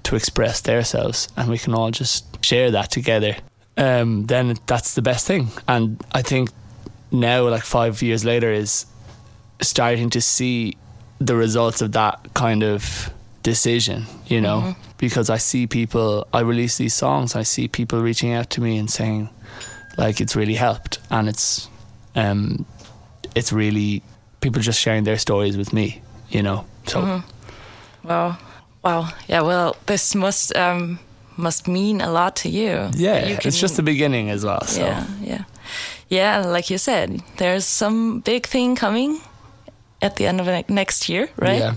to 0.04 0.16
express 0.16 0.62
themselves, 0.62 1.28
and 1.36 1.50
we 1.50 1.58
can 1.58 1.74
all 1.74 1.92
just 1.92 2.44
share 2.46 2.72
that 2.72 2.92
together, 2.92 3.36
um, 3.78 4.26
then 4.28 4.58
that's 4.68 4.96
the 4.96 5.02
best 5.02 5.26
thing. 5.26 5.50
And 5.68 6.02
I 6.12 6.22
think 6.22 6.50
now, 7.12 7.48
like 7.50 7.64
five 7.64 8.02
years 8.02 8.24
later, 8.24 8.52
is 8.52 8.86
starting 9.62 10.10
to 10.12 10.22
see 10.22 10.78
the 11.20 11.36
results 11.36 11.82
of 11.82 11.92
that 11.94 12.34
kind 12.34 12.64
of 12.64 13.12
decision, 13.44 14.06
you 14.28 14.42
know, 14.42 14.76
because 14.98 15.30
I 15.30 15.38
see 15.38 15.68
people, 15.68 16.28
I 16.34 16.42
release 16.42 16.78
these 16.78 16.94
songs, 16.94 17.36
I 17.36 17.44
see 17.44 17.68
people 17.68 18.02
reaching 18.02 18.34
out 18.34 18.50
to 18.52 18.62
me 18.62 18.78
and 18.78 18.90
saying, 18.90 19.30
like, 19.98 20.22
it's 20.22 20.36
really 20.36 20.56
helped. 20.56 21.00
And 21.10 21.28
it's, 21.30 21.70
um, 22.16 22.66
it's 23.36 23.52
really 23.54 24.02
people 24.42 24.62
just 24.62 24.80
sharing 24.80 25.04
their 25.04 25.18
stories 25.18 25.58
with 25.58 25.74
me, 25.74 26.02
you 26.30 26.44
know. 26.44 26.66
So, 26.88 27.22
Wow. 28.04 28.38
Wow. 28.84 29.10
Yeah, 29.28 29.42
well, 29.42 29.76
this 29.86 30.16
must 30.16 30.56
um, 30.56 31.00
must 31.38 31.68
mean 31.68 32.02
a 32.02 32.10
lot 32.12 32.36
to 32.38 32.50
you. 32.50 32.90
Yeah, 32.94 33.28
You 33.28 33.38
it's 33.44 33.60
just 33.60 33.76
the 33.76 33.84
beginning 33.84 34.30
as 34.30 34.46
well. 34.46 34.62
So 34.62 34.82
yeah, 34.82 35.06
yeah, 35.22 35.44
yeah. 36.08 36.40
Like 36.46 36.70
you 36.70 36.78
said, 36.78 37.22
there's 37.38 37.66
some 37.66 38.22
big 38.22 38.46
thing 38.48 38.76
coming 38.76 39.20
at 40.02 40.16
the 40.16 40.28
end 40.28 40.40
of 40.40 40.48
ne- 40.48 40.66
next 40.70 41.10
year, 41.10 41.30
right? 41.38 41.60
Yeah. 41.60 41.76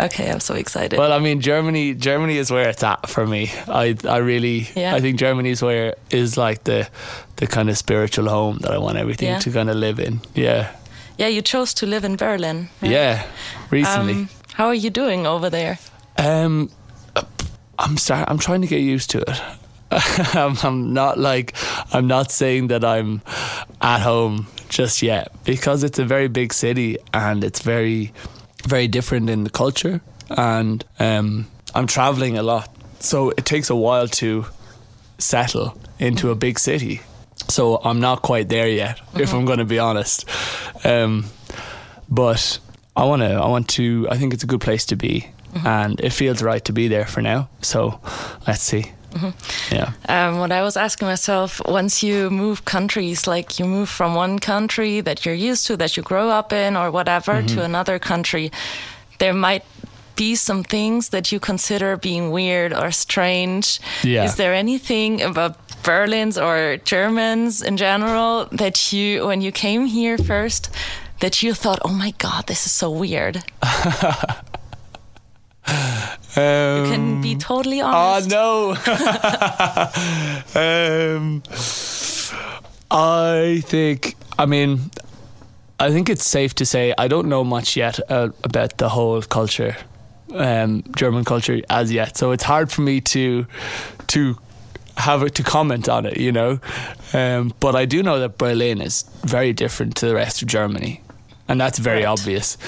Okay, 0.00 0.30
I'm 0.30 0.40
so 0.40 0.54
excited. 0.54 0.98
Well, 0.98 1.12
I 1.12 1.18
mean, 1.18 1.40
Germany. 1.40 1.94
Germany 1.94 2.36
is 2.36 2.50
where 2.50 2.68
it's 2.68 2.82
at 2.82 3.08
for 3.08 3.26
me. 3.26 3.50
I, 3.68 3.96
I 4.08 4.18
really, 4.18 4.68
Yeah. 4.74 4.94
I 4.94 5.00
think 5.00 5.18
Germany 5.18 5.50
is 5.50 5.62
where 5.62 5.94
is 6.10 6.36
like 6.36 6.64
the, 6.64 6.88
the 7.36 7.46
kind 7.46 7.70
of 7.70 7.76
spiritual 7.78 8.28
home 8.28 8.58
that 8.58 8.72
I 8.72 8.78
want 8.78 8.96
everything 8.98 9.28
Yeah. 9.28 9.38
to 9.38 9.50
kind 9.50 9.70
of 9.70 9.76
live 9.76 10.00
in. 10.00 10.20
Yeah, 10.34 10.74
yeah, 11.18 11.28
you 11.28 11.42
chose 11.42 11.72
to 11.74 11.86
live 11.86 12.04
in 12.04 12.16
Berlin. 12.16 12.68
right? 12.82 12.90
yeah. 12.90 13.26
Recently, 13.70 14.12
Um, 14.14 14.28
how 14.54 14.66
are 14.66 14.74
you 14.74 14.90
doing 14.90 15.26
over 15.26 15.48
there? 15.50 15.78
um, 16.18 16.70
I'm 17.78 17.96
start. 17.96 18.28
I'm 18.30 18.38
trying 18.38 18.62
to 18.62 18.68
get 18.68 18.80
used 18.80 19.10
to 19.10 19.18
it. 19.20 19.40
I'm 20.34 20.92
not 20.92 21.18
like 21.18 21.54
I'm 21.92 22.06
not 22.06 22.30
saying 22.32 22.68
that 22.68 22.84
I'm 22.84 23.20
at 23.80 24.00
home 24.00 24.46
just 24.68 25.02
yet 25.02 25.28
because 25.44 25.84
it's 25.84 25.98
a 25.98 26.04
very 26.04 26.28
big 26.28 26.52
city 26.52 26.96
and 27.12 27.44
it's 27.44 27.60
very 27.62 28.12
very 28.64 28.88
different 28.88 29.30
in 29.30 29.44
the 29.44 29.50
culture 29.50 30.00
and 30.30 30.84
um, 30.98 31.46
I'm 31.74 31.86
traveling 31.86 32.38
a 32.38 32.42
lot. 32.42 32.74
So 33.00 33.30
it 33.30 33.44
takes 33.44 33.70
a 33.70 33.76
while 33.76 34.08
to 34.08 34.46
settle 35.18 35.78
into 35.98 36.30
a 36.30 36.34
big 36.34 36.58
city. 36.58 37.00
So 37.48 37.80
I'm 37.84 38.00
not 38.00 38.22
quite 38.22 38.48
there 38.48 38.68
yet 38.68 39.00
if 39.14 39.32
I'm 39.34 39.44
going 39.44 39.58
to 39.58 39.64
be 39.64 39.78
honest. 39.78 40.28
Um, 40.84 41.26
but 42.08 42.58
I 42.96 43.04
want 43.04 43.22
to 43.22 43.34
I 43.34 43.48
want 43.48 43.68
to 43.70 44.06
I 44.10 44.16
think 44.16 44.34
it's 44.34 44.44
a 44.44 44.46
good 44.46 44.60
place 44.60 44.86
to 44.86 44.96
be. 44.96 45.30
And 45.64 46.00
it 46.00 46.10
feels 46.10 46.42
right 46.42 46.64
to 46.64 46.72
be 46.72 46.88
there 46.88 47.06
for 47.06 47.22
now. 47.22 47.48
So 47.60 48.00
let's 48.46 48.62
see 48.62 48.92
yeah 49.70 49.92
Um, 50.08 50.38
what 50.38 50.52
I 50.52 50.62
was 50.62 50.76
asking 50.76 51.08
myself, 51.08 51.60
once 51.66 52.02
you 52.06 52.30
move 52.30 52.64
countries, 52.64 53.26
like 53.26 53.58
you 53.58 53.64
move 53.68 53.88
from 53.88 54.14
one 54.16 54.38
country 54.38 55.00
that 55.02 55.24
you're 55.24 55.50
used 55.50 55.66
to, 55.68 55.76
that 55.76 55.96
you 55.96 56.02
grow 56.02 56.28
up 56.38 56.52
in, 56.52 56.76
or 56.76 56.90
whatever, 56.90 57.32
Mm-hmm. 57.34 57.54
to 57.56 57.64
another 57.64 57.98
country, 57.98 58.50
there 59.18 59.34
might 59.34 59.64
be 60.16 60.34
some 60.36 60.62
things 60.62 61.08
that 61.08 61.32
you 61.32 61.40
consider 61.40 61.96
being 61.96 62.30
weird 62.30 62.72
or 62.72 62.90
strange. 62.92 63.80
Yeah. 64.02 64.24
Is 64.24 64.34
there 64.36 64.54
anything 64.54 65.22
about 65.22 65.56
Berlins 65.82 66.36
or 66.40 66.76
Germans 66.84 67.60
in 67.62 67.76
general 67.76 68.46
that 68.52 68.92
you, 68.92 69.26
when 69.26 69.40
you 69.42 69.50
came 69.52 69.86
here 69.86 70.16
first, 70.18 70.70
that 71.20 71.42
you 71.42 71.54
thought, 71.54 71.78
oh 71.84 71.92
my 71.92 72.12
God, 72.18 72.46
this 72.46 72.64
is 72.66 72.72
so 72.72 72.90
weird? 72.90 73.42
You 76.36 76.90
can 76.90 77.20
be 77.20 77.36
totally 77.36 77.80
Oh 77.80 77.86
honest. 77.86 78.30
no. 78.30 78.70
um, 80.56 81.42
I 82.90 83.62
think. 83.66 84.16
I 84.38 84.46
mean, 84.46 84.90
I 85.78 85.90
think 85.90 86.08
it's 86.08 86.24
safe 86.24 86.54
to 86.56 86.66
say 86.66 86.92
I 86.98 87.08
don't 87.08 87.28
know 87.28 87.44
much 87.44 87.76
yet 87.76 88.00
uh, 88.10 88.28
about 88.42 88.78
the 88.78 88.88
whole 88.88 89.22
culture, 89.22 89.76
um, 90.34 90.82
German 90.96 91.24
culture 91.24 91.60
as 91.70 91.92
yet. 91.92 92.16
So 92.16 92.32
it's 92.32 92.44
hard 92.44 92.70
for 92.72 92.82
me 92.82 93.00
to 93.00 93.46
to 94.08 94.36
have 94.96 95.22
it 95.22 95.34
to 95.36 95.42
comment 95.42 95.88
on 95.88 96.06
it. 96.06 96.16
You 96.16 96.32
know, 96.32 96.58
um, 97.12 97.52
but 97.60 97.74
I 97.76 97.84
do 97.84 98.02
know 98.02 98.18
that 98.20 98.38
Berlin 98.38 98.80
is 98.80 99.04
very 99.24 99.52
different 99.52 99.94
to 99.96 100.06
the 100.06 100.14
rest 100.14 100.42
of 100.42 100.48
Germany, 100.48 101.00
and 101.48 101.60
that's 101.60 101.78
very 101.78 102.04
Right. 102.04 102.08
obvious. 102.18 102.58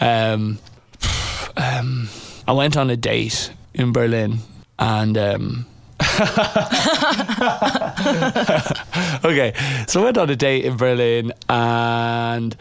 Um, 0.00 0.58
um, 1.56 2.08
I 2.46 2.52
went 2.52 2.76
on 2.76 2.90
a 2.90 2.96
date 2.96 3.50
in 3.74 3.92
Berlin 3.92 4.38
and 4.78 5.16
um 5.16 5.66
okay 9.24 9.52
so 9.86 10.00
I 10.00 10.04
went 10.04 10.18
on 10.18 10.28
a 10.30 10.36
date 10.36 10.64
in 10.64 10.76
Berlin 10.76 11.32
and 11.48 12.56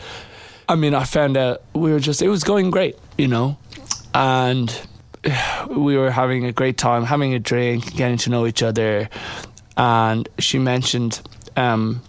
I 0.70 0.76
mean 0.76 0.94
I 0.94 1.04
found 1.04 1.38
out 1.38 1.62
we 1.74 1.92
were 1.92 2.00
just 2.00 2.22
it 2.22 2.30
was 2.30 2.44
going 2.44 2.72
great 2.72 2.98
you 3.18 3.28
know? 3.28 3.58
And 4.14 4.70
we 5.70 5.98
were 5.98 6.12
having 6.12 6.46
a 6.46 6.52
great 6.52 6.78
time 6.78 7.04
having 7.04 7.34
a 7.34 7.40
drink 7.40 7.96
getting 7.96 8.18
to 8.18 8.30
know 8.30 8.46
each 8.46 8.62
other. 8.62 9.10
And 9.78 10.28
she 10.40 10.60
mentioned 10.60 11.22
um 11.58 12.02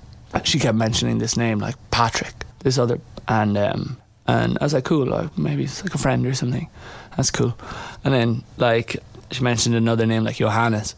she 0.45 0.59
kept 0.59 0.77
mentioning 0.77 1.19
this 1.19 1.37
name 1.37 1.59
like 1.59 1.77
Patrick 1.91 2.35
this 2.61 2.79
other 2.79 3.01
and 3.29 3.57
um 3.57 3.97
and 4.27 4.59
I 4.61 4.65
was 4.65 4.75
like 4.75 4.85
cool 4.85 5.07
like 5.07 5.37
maybe 5.39 5.65
it's 5.65 5.83
like 5.83 5.95
a 5.95 5.99
friend 5.99 6.27
or 6.27 6.35
something 6.35 6.69
that's 7.17 7.31
cool 7.31 7.57
and 8.05 8.13
then 8.15 8.43
like 8.59 8.97
she 9.31 9.43
mentioned 9.43 9.75
another 9.75 10.07
name 10.07 10.25
like 10.25 10.37
Johannes 10.37 10.95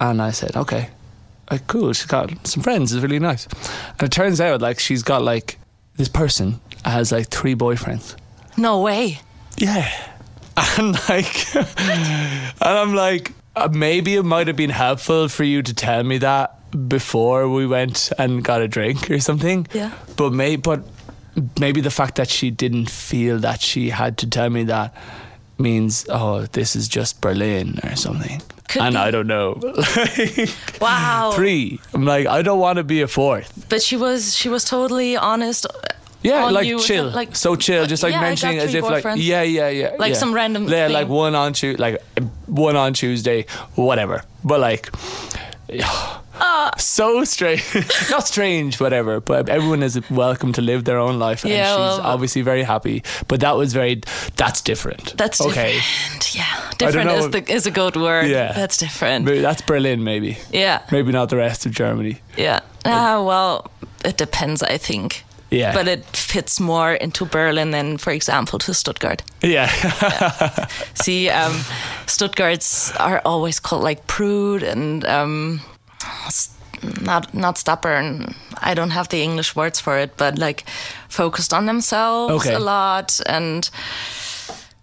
and 0.00 0.20
I 0.22 0.30
said 0.32 0.56
okay 0.56 0.90
like 1.50 1.66
cool 1.66 1.92
she's 1.92 2.06
got 2.06 2.30
some 2.46 2.62
friends 2.62 2.92
it's 2.92 3.02
really 3.02 3.18
nice 3.18 3.46
and 3.98 4.02
it 4.02 4.10
turns 4.12 4.40
out 4.40 4.60
like 4.60 4.78
she's 4.80 5.02
got 5.02 5.22
like 5.22 5.58
this 5.96 6.08
person 6.08 6.60
has 6.84 7.12
like 7.12 7.28
three 7.28 7.54
boyfriends 7.54 8.16
No 8.56 8.80
way. 8.80 9.20
yeah. 9.58 9.88
And 10.78 10.94
like, 11.08 11.54
and 11.56 12.54
I'm 12.62 12.94
like, 12.94 13.32
uh, 13.54 13.68
maybe 13.70 14.14
it 14.16 14.22
might 14.24 14.46
have 14.46 14.56
been 14.56 14.70
helpful 14.70 15.28
for 15.28 15.44
you 15.44 15.60
to 15.62 15.74
tell 15.74 16.02
me 16.02 16.16
that 16.18 16.56
before 16.88 17.48
we 17.50 17.66
went 17.66 18.10
and 18.18 18.42
got 18.42 18.62
a 18.62 18.68
drink 18.68 19.10
or 19.10 19.20
something. 19.20 19.66
Yeah. 19.74 19.92
But 20.16 20.32
may, 20.32 20.56
but 20.56 20.80
maybe 21.60 21.82
the 21.82 21.90
fact 21.90 22.14
that 22.16 22.30
she 22.30 22.50
didn't 22.50 22.88
feel 22.88 23.38
that 23.40 23.60
she 23.60 23.90
had 23.90 24.16
to 24.18 24.26
tell 24.26 24.48
me 24.48 24.64
that 24.64 24.94
means, 25.58 26.06
oh, 26.08 26.42
this 26.52 26.76
is 26.76 26.88
just 26.88 27.20
Berlin 27.20 27.78
or 27.84 27.96
something. 27.96 28.42
Could 28.68 28.82
and 28.82 28.94
be. 28.94 28.98
I 28.98 29.10
don't 29.10 29.26
know. 29.26 29.60
Wow. 30.80 31.32
Three. 31.34 31.80
I'm 31.94 32.04
like, 32.04 32.26
I 32.26 32.42
don't 32.42 32.58
want 32.58 32.76
to 32.76 32.84
be 32.84 33.00
a 33.00 33.08
fourth. 33.08 33.66
But 33.68 33.82
she 33.82 33.96
was 33.96 34.36
she 34.36 34.48
was 34.48 34.64
totally 34.64 35.16
honest. 35.16 35.66
Uh, 35.66 35.72
yeah, 36.22 36.50
like 36.50 36.66
you, 36.66 36.80
chill, 36.80 37.08
like 37.10 37.36
so 37.36 37.54
chill, 37.56 37.86
just 37.86 38.02
like 38.02 38.12
yeah, 38.12 38.20
mentioning 38.20 38.58
as 38.58 38.74
if 38.74 38.82
like 38.84 39.04
yeah, 39.16 39.42
yeah, 39.42 39.68
yeah, 39.68 39.94
Like 39.98 40.12
yeah. 40.12 40.18
some 40.18 40.34
random 40.34 40.64
yeah, 40.64 40.86
thing. 40.86 40.92
like 40.94 41.08
one 41.08 41.34
on 41.36 41.52
Tuesday, 41.52 41.80
like 41.80 42.02
one 42.46 42.74
on 42.74 42.94
Tuesday, 42.94 43.46
whatever. 43.76 44.22
But 44.42 44.58
like, 44.60 44.90
Uh. 46.40 46.70
so 46.76 47.24
strange, 47.24 47.62
not 48.10 48.26
strange, 48.26 48.78
whatever. 48.80 49.20
But 49.20 49.48
everyone 49.48 49.82
is 49.82 49.98
welcome 50.10 50.52
to 50.52 50.62
live 50.62 50.84
their 50.84 50.98
own 50.98 51.18
life, 51.18 51.44
and 51.44 51.52
Yeah, 51.52 51.64
she's 51.72 51.78
well- 51.78 52.00
obviously 52.02 52.42
very 52.42 52.62
happy. 52.62 53.02
But 53.28 53.40
that 53.40 53.56
was 53.56 53.72
very, 53.72 54.00
that's 54.36 54.60
different. 54.60 55.16
That's 55.16 55.40
okay. 55.40 55.74
different. 55.74 56.34
Yeah, 56.34 56.70
different 56.78 57.10
is 57.10 57.30
the 57.30 57.52
is 57.52 57.66
a 57.66 57.70
good 57.70 57.96
word. 57.96 58.26
Yeah. 58.30 58.52
that's 58.52 58.76
different. 58.76 59.24
Maybe 59.24 59.40
that's 59.40 59.62
Berlin, 59.62 60.04
maybe. 60.04 60.38
Yeah, 60.52 60.80
Maybe 60.92 61.12
not 61.12 61.28
the 61.28 61.36
rest 61.36 61.66
of 61.66 61.72
Germany. 61.72 62.20
yeah. 62.36 62.60
Ah, 62.84 63.22
well, 63.22 63.70
it 64.04 64.16
depends. 64.16 64.62
I 64.62 64.78
think. 64.78 65.24
Yeah. 65.50 65.72
But 65.74 65.86
it 65.88 66.04
fits 66.16 66.58
more 66.60 66.94
into 66.94 67.24
Berlin 67.24 67.70
than, 67.70 67.98
for 67.98 68.12
example, 68.12 68.58
to 68.58 68.74
Stuttgart. 68.74 69.22
Yeah. 69.42 69.68
See, 70.94 71.28
um, 71.30 71.52
Stuttgarts 72.06 72.92
are 73.00 73.20
always 73.24 73.60
called 73.60 73.82
like 73.84 74.06
prude 74.06 74.62
and 74.64 75.04
um, 75.04 75.60
not 77.00 77.32
not 77.34 77.58
stubborn. 77.58 78.34
I 78.62 78.74
don't 78.74 78.90
have 78.92 79.08
the 79.08 79.22
English 79.22 79.54
words 79.56 79.80
for 79.80 79.98
it, 79.98 80.16
but 80.16 80.38
like 80.38 80.64
focused 81.08 81.52
on 81.54 81.66
themselves 81.66 82.32
Okay. 82.46 82.54
a 82.54 82.58
lot 82.58 83.20
and 83.26 83.70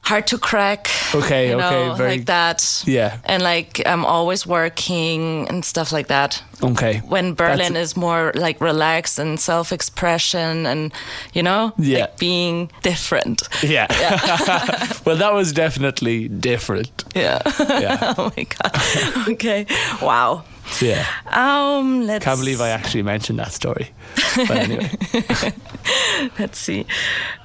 hard 0.05 0.27
to 0.27 0.37
crack. 0.37 0.89
Okay, 1.15 1.47
you 1.49 1.55
okay, 1.55 1.87
know, 1.87 1.93
very- 1.95 2.09
like 2.17 2.25
that. 2.25 2.83
Yeah. 2.85 3.17
and 3.25 3.41
like 3.41 3.81
I'm 3.85 4.05
always 4.05 4.45
working 4.45 5.47
and 5.49 5.63
stuff 5.65 5.91
like 5.93 6.07
that. 6.07 6.43
okay. 6.61 7.01
When 7.07 7.33
Berlin 7.35 7.57
That's- 7.73 7.91
is 7.91 7.95
more 7.97 8.31
like 8.35 8.59
relaxed 8.61 9.17
and 9.19 9.39
self-expression 9.39 10.65
and 10.65 10.91
you 11.33 11.41
know, 11.43 11.71
Yeah. 11.77 11.99
like 12.01 12.17
being 12.17 12.69
different. 12.81 13.43
Yeah. 13.61 13.87
well, 15.05 15.15
that 15.17 15.33
was 15.33 15.53
definitely 15.53 16.27
different. 16.27 17.03
Yeah. 17.15 17.39
Yeah. 17.59 18.13
oh 18.17 18.31
my 18.37 18.43
god. 18.43 19.27
Okay. 19.29 19.65
Wow. 20.01 20.43
Yeah. 20.81 21.05
Um. 21.27 22.05
Let's. 22.07 22.25
Can't 22.25 22.39
believe 22.39 22.61
I 22.61 22.69
actually 22.69 23.03
mentioned 23.03 23.39
that 23.39 23.51
story. 23.53 23.91
But 24.35 24.51
anyway. 24.51 24.91
Let's 26.39 26.57
see. 26.59 26.85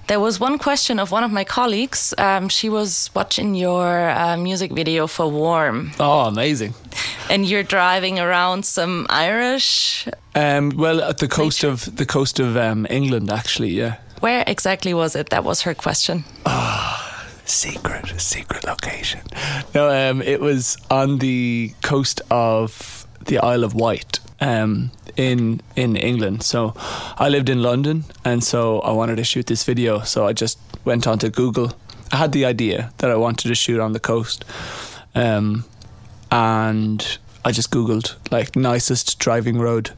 There 0.07 0.21
was 0.21 0.41
one 0.41 0.59
question 0.59 0.99
of 0.99 1.11
one 1.11 1.25
of 1.25 1.31
my 1.31 1.45
colleagues. 1.45 2.15
Um, 2.17 2.49
she 2.49 2.69
was 2.71 3.11
watching 3.15 3.55
your 3.55 4.09
uh, 4.11 4.37
music 4.39 4.73
video 4.73 5.07
for 5.07 5.29
Warm, 5.31 5.91
Oh, 6.01 6.21
amazing. 6.29 6.73
and 7.29 7.45
you're 7.47 7.63
driving 7.63 8.19
around 8.19 8.65
some 8.65 9.07
Irish. 9.11 10.09
Um, 10.35 10.71
well, 10.77 11.03
at 11.03 11.19
the 11.19 11.29
coast 11.29 11.65
of 11.65 11.95
the 11.97 12.07
coast 12.07 12.41
of 12.41 12.57
um, 12.57 12.87
England, 12.89 13.31
actually, 13.31 13.71
yeah. 13.71 13.97
Where 14.21 14.45
exactly 14.47 14.95
was 14.95 15.15
it? 15.15 15.29
That 15.31 15.45
was 15.45 15.63
her 15.63 15.75
question. 15.75 16.25
Secret, 17.45 18.21
secret 18.21 18.65
location. 18.65 19.21
No, 19.75 19.89
um, 19.89 20.21
it 20.23 20.41
was 20.41 20.77
on 20.91 21.19
the 21.19 21.73
coast 21.83 22.21
of 22.31 23.07
the 23.29 23.39
Isle 23.39 23.65
of 23.65 23.75
Wight, 23.75 24.21
um, 24.41 24.91
in 25.17 25.61
in 25.77 25.97
England. 25.97 26.43
So, 26.43 26.75
I 27.19 27.29
lived 27.29 27.49
in 27.49 27.63
London, 27.63 28.05
and 28.25 28.43
so 28.43 28.81
I 28.81 28.93
wanted 28.93 29.17
to 29.17 29.25
shoot 29.25 29.47
this 29.47 29.65
video. 29.65 30.01
So 30.01 30.27
I 30.27 30.33
just 30.33 30.59
went 30.85 31.07
onto 31.07 31.29
Google. 31.29 31.73
I 32.13 32.17
had 32.17 32.33
the 32.33 32.45
idea 32.45 32.91
that 32.99 33.11
I 33.11 33.17
wanted 33.17 33.49
to 33.49 33.55
shoot 33.55 33.81
on 33.81 33.93
the 33.93 34.01
coast, 34.01 34.45
um, 35.15 35.65
and 36.31 37.19
I 37.45 37.53
just 37.53 37.71
googled 37.71 38.17
like 38.31 38.57
nicest 38.57 39.19
driving 39.19 39.59
road 39.59 39.91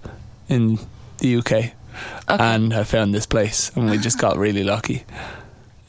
in 0.49 0.79
the 1.19 1.37
UK, 1.37 1.73
and 2.29 2.75
I 2.75 2.85
found 2.85 3.15
this 3.15 3.27
place, 3.27 3.71
and 3.77 3.91
we 3.91 3.99
just 3.99 4.19
got 4.19 4.37
really 4.37 4.65
lucky. 4.65 5.05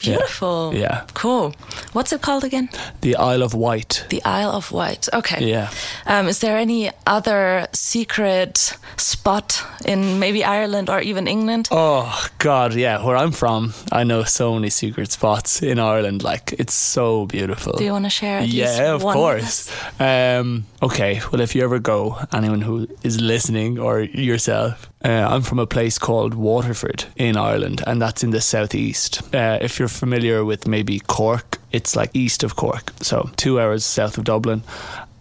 Yeah. 0.02 0.16
Beautiful. 0.16 0.72
Yeah. 0.74 1.04
Cool. 1.14 1.54
What's 1.92 2.12
it 2.12 2.20
called 2.22 2.44
again? 2.44 2.68
The 3.00 3.16
Isle 3.16 3.42
of 3.42 3.54
Wight. 3.54 4.04
The 4.10 4.22
Isle 4.24 4.50
of 4.50 4.72
Wight. 4.72 5.08
Okay. 5.12 5.44
Yeah. 5.48 5.70
Um, 6.06 6.28
is 6.28 6.38
there 6.40 6.56
any 6.56 6.90
other 7.06 7.66
secret 7.72 8.76
spot 8.96 9.64
in 9.84 10.18
maybe 10.18 10.44
Ireland 10.44 10.88
or 10.90 11.00
even 11.00 11.26
England? 11.26 11.68
Oh 11.70 12.26
God, 12.38 12.74
yeah. 12.74 13.04
Where 13.04 13.16
I'm 13.16 13.32
from, 13.32 13.74
I 13.90 14.04
know 14.04 14.24
so 14.24 14.54
many 14.54 14.70
secret 14.70 15.12
spots 15.12 15.62
in 15.62 15.78
Ireland. 15.78 16.22
Like 16.22 16.52
it's 16.58 16.74
so 16.74 17.26
beautiful. 17.26 17.72
Do 17.74 17.84
you 17.84 17.92
want 17.92 18.04
to 18.04 18.10
share? 18.10 18.42
Yeah, 18.42 18.94
of 18.94 19.02
course. 19.02 19.70
Um, 20.00 20.64
okay, 20.82 21.20
well, 21.30 21.40
if 21.40 21.54
you 21.54 21.62
ever 21.64 21.78
go, 21.78 22.18
anyone 22.32 22.62
who 22.62 22.88
is 23.02 23.20
listening 23.20 23.78
or 23.78 24.00
yourself, 24.00 24.88
uh, 25.04 25.08
I'm 25.08 25.42
from 25.42 25.58
a 25.58 25.66
place 25.66 25.98
called 25.98 26.34
Waterford 26.34 27.04
in 27.16 27.36
Ireland, 27.36 27.82
and 27.86 28.00
that's 28.00 28.22
in 28.22 28.30
the 28.30 28.40
southeast. 28.40 29.22
Uh, 29.34 29.58
if 29.60 29.78
you're 29.78 29.88
familiar 29.92 30.44
with 30.44 30.66
maybe 30.66 30.98
Cork, 31.00 31.58
it's 31.70 31.94
like 31.96 32.10
east 32.14 32.42
of 32.44 32.56
Cork, 32.56 32.92
so 33.00 33.30
two 33.36 33.60
hours 33.60 33.84
south 33.84 34.18
of 34.18 34.24
Dublin, 34.24 34.62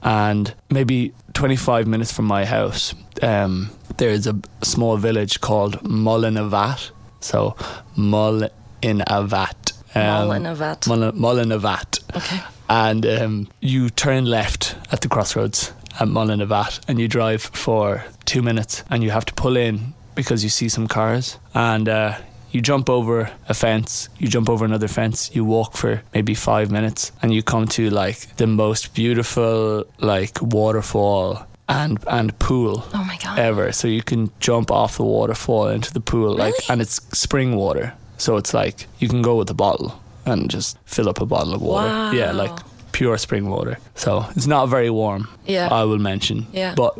and 0.03 0.53
maybe 0.69 1.13
25 1.33 1.87
minutes 1.87 2.11
from 2.11 2.25
my 2.25 2.45
house. 2.45 2.93
Um, 3.21 3.69
there's 3.97 4.25
a 4.27 4.35
small 4.63 4.97
village 4.97 5.41
called 5.41 5.81
Mullinavat. 5.83 6.91
So 7.19 7.55
Mullinavat. 7.97 9.73
Um, 9.95 10.29
Mullinavat. 10.29 10.87
Mull- 10.87 11.11
Mullinavat 11.13 11.99
Okay. 12.15 12.39
and 12.69 13.05
um, 13.05 13.47
you 13.59 13.89
turn 13.89 14.25
left 14.25 14.75
at 14.91 15.01
the 15.01 15.07
crossroads 15.09 15.73
at 15.99 16.07
Mullinavat 16.07 16.79
and 16.87 16.99
you 16.99 17.07
drive 17.07 17.41
for 17.41 18.03
two 18.25 18.41
minutes 18.41 18.83
and 18.89 19.03
you 19.03 19.11
have 19.11 19.25
to 19.25 19.33
pull 19.33 19.57
in 19.57 19.93
because 20.15 20.43
you 20.43 20.49
see 20.49 20.69
some 20.69 20.87
cars 20.87 21.37
and 21.53 21.87
uh, 21.89 22.15
you 22.51 22.61
jump 22.61 22.89
over 22.89 23.31
a 23.49 23.53
fence, 23.53 24.09
you 24.17 24.27
jump 24.27 24.49
over 24.49 24.65
another 24.65 24.87
fence, 24.87 25.31
you 25.33 25.43
walk 25.45 25.75
for 25.77 26.01
maybe 26.13 26.33
five 26.35 26.69
minutes 26.71 27.11
and 27.21 27.33
you 27.33 27.41
come 27.43 27.67
to 27.69 27.89
like 27.89 28.35
the 28.37 28.47
most 28.47 28.93
beautiful 28.93 29.85
like 29.99 30.37
waterfall 30.41 31.45
and 31.69 31.99
and 32.07 32.37
pool 32.39 32.83
Oh 32.93 33.03
my 33.03 33.17
god. 33.23 33.39
ever. 33.39 33.71
So 33.71 33.87
you 33.87 34.03
can 34.03 34.29
jump 34.39 34.71
off 34.71 34.97
the 34.97 35.03
waterfall 35.05 35.67
into 35.67 35.91
the 35.93 36.01
pool, 36.01 36.35
like, 36.35 36.53
Really? 36.53 36.65
and 36.69 36.81
it's 36.81 36.95
spring 37.17 37.55
water. 37.55 37.93
So 38.17 38.37
it's 38.37 38.53
like 38.53 38.87
you 38.99 39.07
can 39.07 39.21
go 39.21 39.35
with 39.37 39.49
a 39.49 39.53
bottle 39.55 39.91
and 40.25 40.49
just 40.51 40.77
fill 40.85 41.07
up 41.09 41.21
a 41.21 41.25
bottle 41.25 41.53
of 41.53 41.61
water. 41.61 41.87
Wow. 41.87 42.11
Yeah, 42.11 42.31
like 42.33 42.51
pure 42.91 43.17
spring 43.17 43.49
water. 43.49 43.77
So 43.95 44.25
it's 44.35 44.47
not 44.47 44.67
very 44.69 44.89
warm. 44.89 45.27
Yeah. 45.47 45.69
I 45.71 45.83
will 45.85 45.97
mention. 45.99 46.45
Yeah. 46.53 46.75
but 46.75 46.93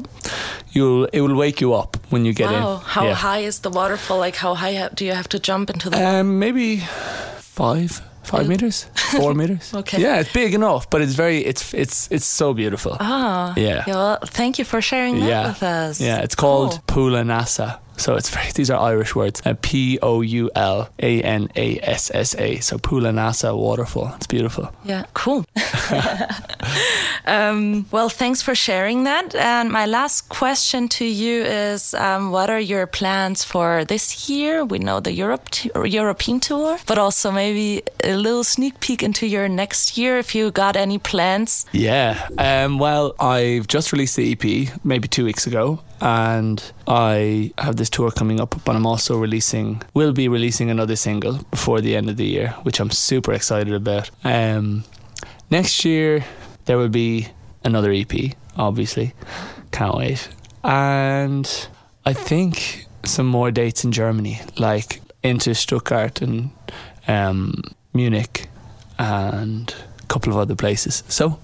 you'll 0.71 1.05
it 1.05 1.21
will 1.21 1.36
wake 1.36 1.62
you 1.62 1.73
up 1.73 1.97
when 2.10 2.25
you 2.25 2.34
get 2.34 2.51
wow. 2.51 2.75
in. 2.75 2.81
How 2.81 3.05
yeah. 3.05 3.13
high 3.13 3.39
is 3.39 3.60
the 3.60 3.69
waterfall? 3.69 4.17
Like 4.17 4.36
how 4.36 4.55
high 4.55 4.89
do 4.93 5.05
you 5.05 5.13
have 5.13 5.29
to 5.29 5.39
jump 5.39 5.69
into 5.69 5.89
the? 5.89 6.05
Um, 6.05 6.39
maybe 6.39 6.77
five. 7.38 8.01
Five 8.23 8.47
meters, 8.47 8.86
four 9.17 9.34
meters. 9.41 9.73
Okay. 9.73 9.99
Yeah, 9.99 10.19
it's 10.19 10.31
big 10.31 10.53
enough, 10.53 10.89
but 10.89 11.01
it's 11.01 11.15
very, 11.15 11.39
it's 11.39 11.73
it's 11.73 12.07
it's 12.12 12.25
so 12.25 12.53
beautiful. 12.53 12.95
Ah. 12.99 13.53
Yeah. 13.57 13.84
Well, 13.88 14.19
thank 14.23 14.60
you 14.60 14.63
for 14.63 14.79
sharing 14.79 15.19
that 15.19 15.27
yeah. 15.27 15.47
with 15.47 15.63
us. 15.63 15.99
Yeah, 15.99 16.19
it's 16.19 16.36
called 16.36 16.79
Cool. 16.88 17.10
Poulanassa. 17.10 17.79
So 17.97 18.15
it's 18.15 18.30
very, 18.30 18.51
these 18.51 18.69
are 18.69 18.80
Irish 18.80 19.15
words. 19.15 19.41
Uh, 19.45 19.54
P 19.62 19.99
O 20.01 20.21
U 20.21 20.49
L 20.56 20.89
A 20.99 21.21
N 21.21 21.49
A 21.56 21.80
S 21.80 22.12
S 22.13 22.36
A. 22.36 22.60
So 22.60 22.77
Poulanassa 22.77 23.56
waterfall. 23.56 24.13
It's 24.15 24.27
beautiful. 24.27 24.73
Yeah, 24.84 25.06
cool. 25.13 25.45
um, 27.25 27.86
well, 27.91 28.10
thanks 28.10 28.41
for 28.41 28.56
sharing 28.56 29.04
that. 29.04 29.36
And 29.36 29.71
my 29.71 29.86
last 29.86 30.30
question 30.30 30.88
to 30.89 31.06
you 31.06 31.43
is 31.43 31.93
um, 31.93 32.32
what 32.32 32.49
are 32.49 32.60
your 32.60 32.88
plans 32.88 33.43
for 33.43 33.86
this 33.86 34.30
year? 34.30 34.65
We 34.65 34.80
know 34.80 34.99
the 34.99 35.13
Europe 35.13 35.49
t- 35.51 35.71
European 35.86 36.39
tour, 36.39 36.77
but 36.88 36.97
also 36.97 37.32
maybe 37.32 37.84
a 38.04 38.15
little 38.15 38.43
sneak 38.43 38.80
peek 38.80 39.04
into 39.04 39.27
your 39.27 39.47
next 39.47 39.97
year 39.97 40.17
if 40.17 40.34
you 40.34 40.51
got 40.51 40.75
any 40.75 40.97
plans. 40.97 41.65
Yeah. 41.71 42.27
Um, 42.38 42.80
well, 42.80 43.13
I've 43.19 43.67
just 43.67 43.91
released 43.91 44.15
the 44.15 44.32
EP 44.32 44.69
maybe 44.84 45.08
two 45.08 45.25
weeks 45.25 45.47
ago, 45.47 45.82
and 46.01 46.62
I 46.88 47.54
have 47.58 47.75
this 47.82 47.89
tour 47.89 48.12
coming 48.12 48.39
up. 48.39 48.56
But 48.63 48.76
I'm 48.76 48.86
also 48.86 49.17
releasing, 49.17 49.82
will 49.94 50.13
be 50.13 50.28
releasing 50.28 50.70
another 50.70 50.96
single 50.96 51.39
before 51.50 51.82
the 51.82 51.96
end 51.96 52.10
of 52.10 52.15
the 52.17 52.26
year, 52.26 52.50
which 52.63 52.80
I'm 52.80 52.91
super 52.91 53.34
excited 53.34 53.74
about. 53.74 54.10
Um, 54.24 54.84
next 55.50 55.84
year 55.84 56.24
there 56.65 56.78
will 56.78 56.89
be 56.89 57.28
another 57.63 57.91
EP. 57.91 58.12
Obviously, 58.58 59.13
can't 59.72 59.96
wait. 59.96 60.30
And 60.63 61.48
I 62.06 62.13
think 62.13 62.86
some 63.04 63.26
more 63.28 63.52
dates 63.52 63.84
in 63.84 63.91
Germany, 63.91 64.39
like 64.58 65.02
into 65.24 65.54
Stuttgart 65.56 66.22
and 66.22 66.52
um, 67.08 67.62
Munich 67.94 68.48
and 69.00 69.74
a 70.04 70.06
couple 70.08 70.32
of 70.32 70.38
other 70.38 70.56
places. 70.56 71.04
So 71.08 71.39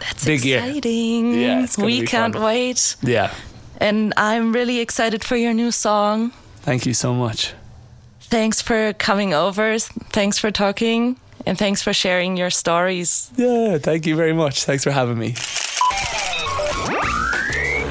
That's 0.00 0.24
Big 0.24 0.44
year. 0.44 0.58
exciting. 0.60 1.34
Yeah, 1.40 1.64
it's 1.64 1.76
we 1.76 2.06
can't 2.06 2.34
fun. 2.34 2.42
wait. 2.44 2.96
yeah, 3.02 3.30
And 3.80 4.12
I'm 4.16 4.52
really 4.52 4.80
excited 4.80 5.24
for 5.24 5.36
your 5.36 5.54
new 5.54 5.70
song. 5.70 6.32
thank 6.62 6.84
you 6.86 6.94
so 6.94 7.14
much. 7.14 7.54
Thanks 8.30 8.60
for 8.62 8.92
coming 8.92 9.34
over. 9.34 9.78
Thanks 10.12 10.38
for 10.38 10.50
talking. 10.52 11.16
And 11.46 11.58
thanks 11.58 11.82
for 11.82 11.92
sharing 11.94 12.36
your 12.36 12.50
stories. 12.50 13.30
Yeah, 13.36 13.78
thank 13.78 14.06
you 14.06 14.14
very 14.14 14.34
much. 14.34 14.64
Thanks 14.64 14.84
for 14.84 14.90
having 14.92 15.18
me. 15.18 15.34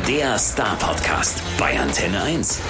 Der 0.07 0.37
Star 0.37 0.77
Podcast 0.77 1.41
bei 1.57 1.77
Antenne 1.79 2.21
1. 2.21 2.61